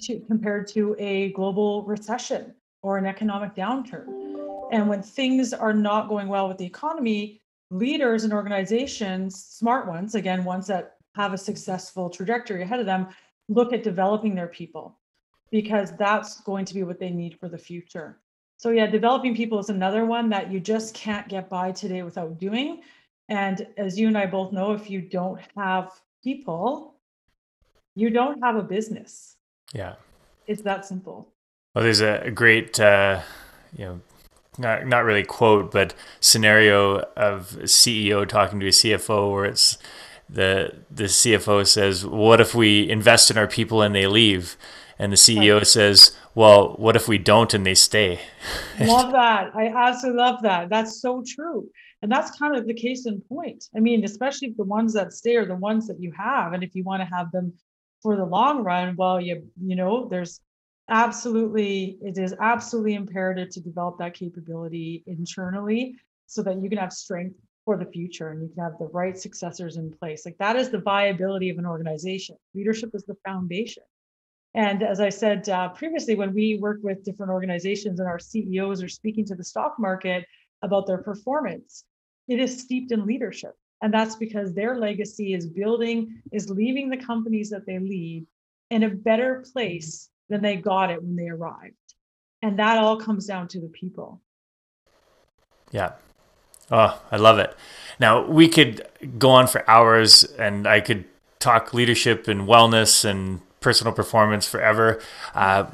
[0.00, 4.06] to, compared to a global recession or an economic downturn.
[4.72, 7.40] And when things are not going well with the economy,
[7.70, 13.08] leaders and organizations, smart ones, again, ones that have a successful trajectory ahead of them,
[13.48, 14.98] look at developing their people
[15.50, 18.21] because that's going to be what they need for the future.
[18.62, 22.38] So, yeah, developing people is another one that you just can't get by today without
[22.38, 22.82] doing.
[23.28, 25.90] And as you and I both know, if you don't have
[26.22, 26.94] people,
[27.96, 29.34] you don't have a business.
[29.74, 29.94] Yeah.
[30.46, 31.26] It's that simple.
[31.74, 33.22] Well, there's a great, uh,
[33.76, 34.00] you know,
[34.58, 39.76] not not really quote, but scenario of a CEO talking to a CFO where it's
[40.30, 44.56] the the CFO says, "What if we invest in our people and they leave?"
[45.02, 45.66] And the CEO right.
[45.66, 48.20] says, "Well, what if we don't and they stay?"
[48.80, 49.50] love that.
[49.52, 50.68] I absolutely love that.
[50.68, 51.68] That's so true.
[52.02, 53.64] And that's kind of the case in point.
[53.76, 56.62] I mean, especially if the ones that stay are the ones that you have, and
[56.62, 57.52] if you want to have them
[58.00, 60.40] for the long run, well, you you know, there's
[60.88, 65.96] absolutely it is absolutely imperative to develop that capability internally
[66.28, 67.34] so that you can have strength
[67.64, 70.70] for the future and you can have the right successors in place like that is
[70.70, 73.84] the viability of an organization leadership is the foundation
[74.54, 78.82] and as i said uh, previously when we work with different organizations and our ceos
[78.82, 80.24] are speaking to the stock market
[80.62, 81.84] about their performance
[82.28, 86.96] it is steeped in leadership and that's because their legacy is building is leaving the
[86.96, 88.26] companies that they lead
[88.70, 91.74] in a better place than they got it when they arrived.
[92.40, 94.20] And that all comes down to the people.
[95.72, 95.92] Yeah.
[96.70, 97.54] Oh, I love it.
[98.00, 98.86] Now, we could
[99.18, 101.04] go on for hours and I could
[101.38, 105.00] talk leadership and wellness and personal performance forever.
[105.34, 105.66] Uh,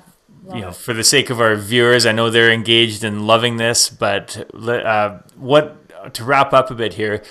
[0.55, 3.91] you know, for the sake of our viewers, I know they're engaged in loving this,
[3.91, 7.23] but uh, what to wrap up a bit here,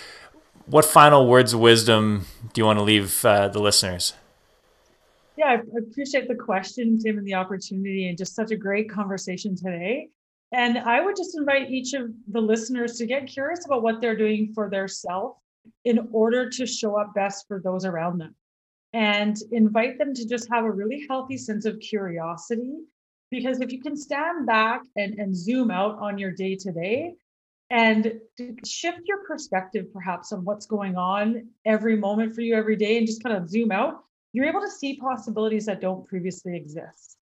[0.65, 4.13] what final words of wisdom do you want to leave uh, the listeners?
[5.37, 9.55] Yeah, I appreciate the question, Tim, and the opportunity, and just such a great conversation
[9.55, 10.09] today.
[10.51, 14.15] And I would just invite each of the listeners to get curious about what they're
[14.15, 15.37] doing for their self
[15.85, 18.35] in order to show up best for those around them.
[18.93, 22.77] And invite them to just have a really healthy sense of curiosity.
[23.29, 27.15] Because if you can stand back and, and zoom out on your day to day
[27.69, 28.13] and
[28.65, 33.05] shift your perspective perhaps on what's going on every moment for you every day and
[33.05, 37.17] just kind of zoom out you're able to see possibilities that don't previously exist.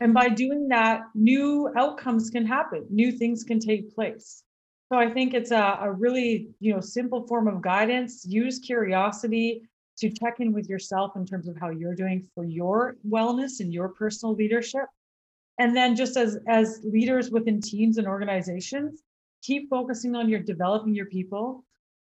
[0.00, 4.42] And by doing that, new outcomes can happen, new things can take place.
[4.92, 8.24] So I think it's a, a really, you know, simple form of guidance.
[8.26, 9.62] Use curiosity
[9.98, 13.72] to check in with yourself in terms of how you're doing for your wellness and
[13.72, 14.86] your personal leadership.
[15.58, 19.02] And then just as as leaders within teams and organizations,
[19.42, 21.64] keep focusing on your developing your people,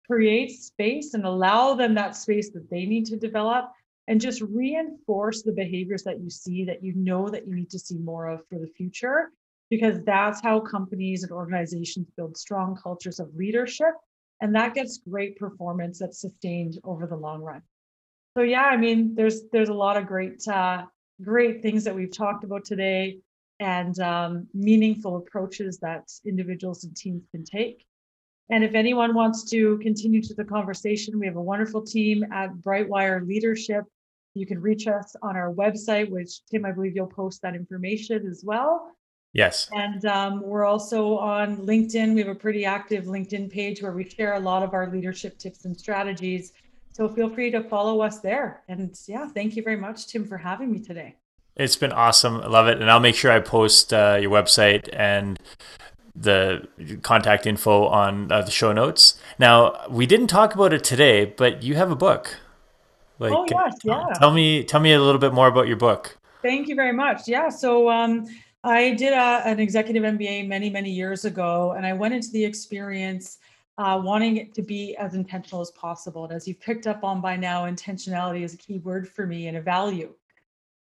[0.07, 3.73] create space and allow them that space that they need to develop
[4.09, 7.79] and just reinforce the behaviors that you see that you know that you need to
[7.79, 9.31] see more of for the future
[9.71, 13.95] because that's how companies and organizations build strong cultures of leadership
[14.41, 17.63] and that gets great performance that's sustained over the long run
[18.37, 20.85] so yeah i mean there's there's a lot of great uh,
[21.23, 23.19] great things that we've talked about today
[23.61, 27.87] and um, meaningful approaches that individuals and teams can take
[28.53, 32.53] and if anyone wants to continue to the conversation, we have a wonderful team at
[32.57, 33.85] Brightwire Leadership.
[34.35, 38.27] You can reach us on our website, which Tim, I believe you'll post that information
[38.27, 38.93] as well.
[39.33, 39.71] Yes.
[39.73, 42.13] And um, we're also on LinkedIn.
[42.13, 45.39] We have a pretty active LinkedIn page where we share a lot of our leadership
[45.39, 46.53] tips and strategies.
[46.93, 48.63] So feel free to follow us there.
[48.69, 51.17] And yeah, thank you very much, Tim, for having me today.
[51.57, 52.41] It's been awesome.
[52.41, 52.81] I love it.
[52.81, 55.39] And I'll make sure I post uh, your website and
[56.15, 56.69] the
[57.03, 59.19] contact info on uh, the show notes.
[59.39, 62.37] Now, we didn't talk about it today, but you have a book.
[63.19, 64.05] Like, oh yes, yeah.
[64.17, 66.19] Tell me, tell me a little bit more about your book.
[66.43, 67.29] Thank you very much.
[67.29, 68.27] Yeah, so um,
[68.65, 72.45] I did a, an executive MBA many, many years ago, and I went into the
[72.45, 73.39] experience
[73.83, 76.25] uh, wanting it to be as intentional as possible.
[76.25, 79.49] And as you've picked up on by now, intentionality is a key word for me
[79.49, 80.15] and a value.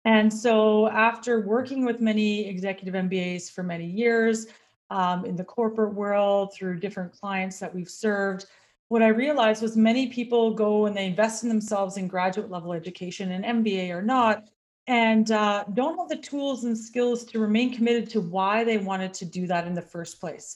[0.04, 4.48] And so, after working with many executive MBAs for many years,
[4.89, 8.45] um, in the corporate world through different clients that we've served
[8.89, 12.72] what i realized was many people go and they invest in themselves in graduate level
[12.72, 14.45] education and mba or not
[14.89, 19.14] and uh, don't have the tools and skills to remain committed to why they wanted
[19.14, 20.56] to do that in the first place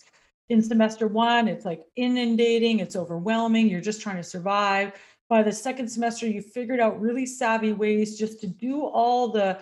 [0.49, 4.93] in semester one it's like inundating it's overwhelming you're just trying to survive
[5.29, 9.57] by the second semester you figured out really savvy ways just to do all the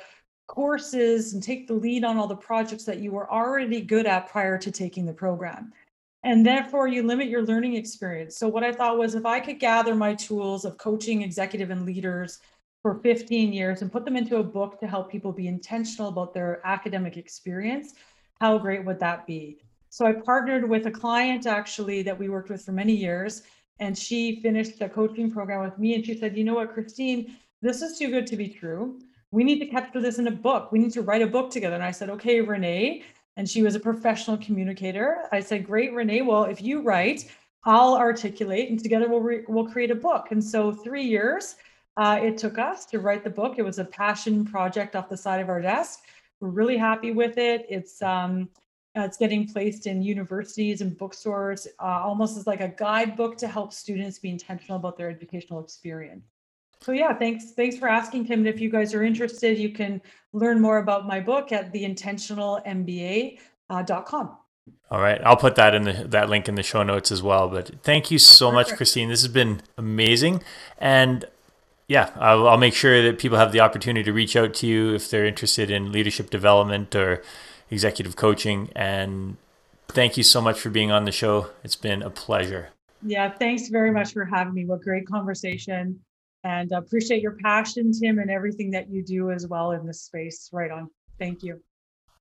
[0.49, 4.27] courses and take the lead on all the projects that you were already good at
[4.27, 5.71] prior to taking the program.
[6.23, 8.35] And therefore, you limit your learning experience.
[8.35, 11.85] So, what I thought was if I could gather my tools of coaching executive and
[11.85, 12.39] leaders
[12.81, 16.33] for 15 years and put them into a book to help people be intentional about
[16.33, 17.93] their academic experience,
[18.41, 19.59] how great would that be?
[19.89, 23.43] So, I partnered with a client actually that we worked with for many years,
[23.79, 25.95] and she finished the coaching program with me.
[25.95, 28.99] And she said, You know what, Christine, this is too good to be true
[29.31, 30.71] we need to capture this in a book.
[30.71, 31.75] We need to write a book together.
[31.75, 33.03] And I said, okay, Renee.
[33.37, 35.27] And she was a professional communicator.
[35.31, 36.23] I said, great, Renee.
[36.23, 37.29] Well, if you write,
[37.63, 40.27] I'll articulate, and together we'll re- we'll create a book.
[40.31, 41.55] And so three years
[41.97, 43.55] uh, it took us to write the book.
[43.57, 45.99] It was a passion project off the side of our desk.
[46.39, 47.65] We're really happy with it.
[47.69, 48.49] It's um,
[48.95, 53.73] it's getting placed in universities and bookstores, uh, almost as like a guidebook to help
[53.73, 56.25] students be intentional about their educational experience.
[56.81, 57.51] So yeah, thanks.
[57.51, 58.39] Thanks for asking, Tim.
[58.39, 63.37] And if you guys are interested, you can learn more about my book at theintentionalmba.com.
[63.69, 64.35] Uh,
[64.91, 67.49] All right, I'll put that in the that link in the show notes as well.
[67.49, 68.69] But thank you so Perfect.
[68.69, 69.09] much, Christine.
[69.09, 70.41] This has been amazing,
[70.77, 71.25] and
[71.89, 74.93] yeah, I'll, I'll make sure that people have the opportunity to reach out to you
[74.93, 77.23] if they're interested in leadership development or
[77.71, 78.69] executive coaching.
[78.75, 79.37] And
[79.87, 81.49] thank you so much for being on the show.
[81.63, 82.69] It's been a pleasure.
[83.01, 84.65] Yeah, thanks very much for having me.
[84.65, 85.99] What great conversation
[86.43, 90.01] and uh, appreciate your passion, Tim, and everything that you do as well in this
[90.01, 90.49] space.
[90.51, 90.89] Right on.
[91.17, 91.61] Thank you.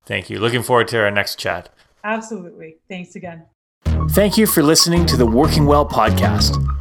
[0.06, 0.40] Thank you.
[0.40, 1.70] Looking forward to our next chat.
[2.04, 2.76] Absolutely.
[2.88, 3.44] Thanks again.
[4.10, 6.77] Thank you for listening to the Working Well podcast.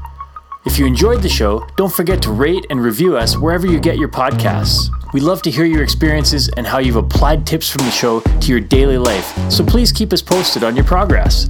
[0.66, 3.98] If you enjoyed the show, don't forget to rate and review us wherever you get
[3.98, 4.90] your podcasts.
[5.14, 8.48] We love to hear your experiences and how you've applied tips from the show to
[8.52, 11.50] your daily life, so please keep us posted on your progress.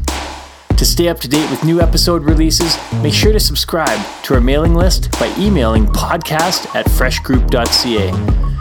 [0.78, 4.42] To stay up to date with new episode releases, make sure to subscribe to our
[4.42, 8.10] mailing list by emailing podcast at freshgroup.ca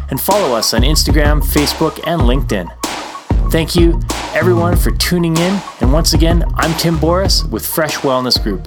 [0.08, 2.70] and follow us on Instagram, Facebook, and LinkedIn.
[3.52, 4.00] Thank you,
[4.34, 5.60] everyone, for tuning in.
[5.82, 8.66] And once again, I'm Tim Boris with Fresh Wellness Group.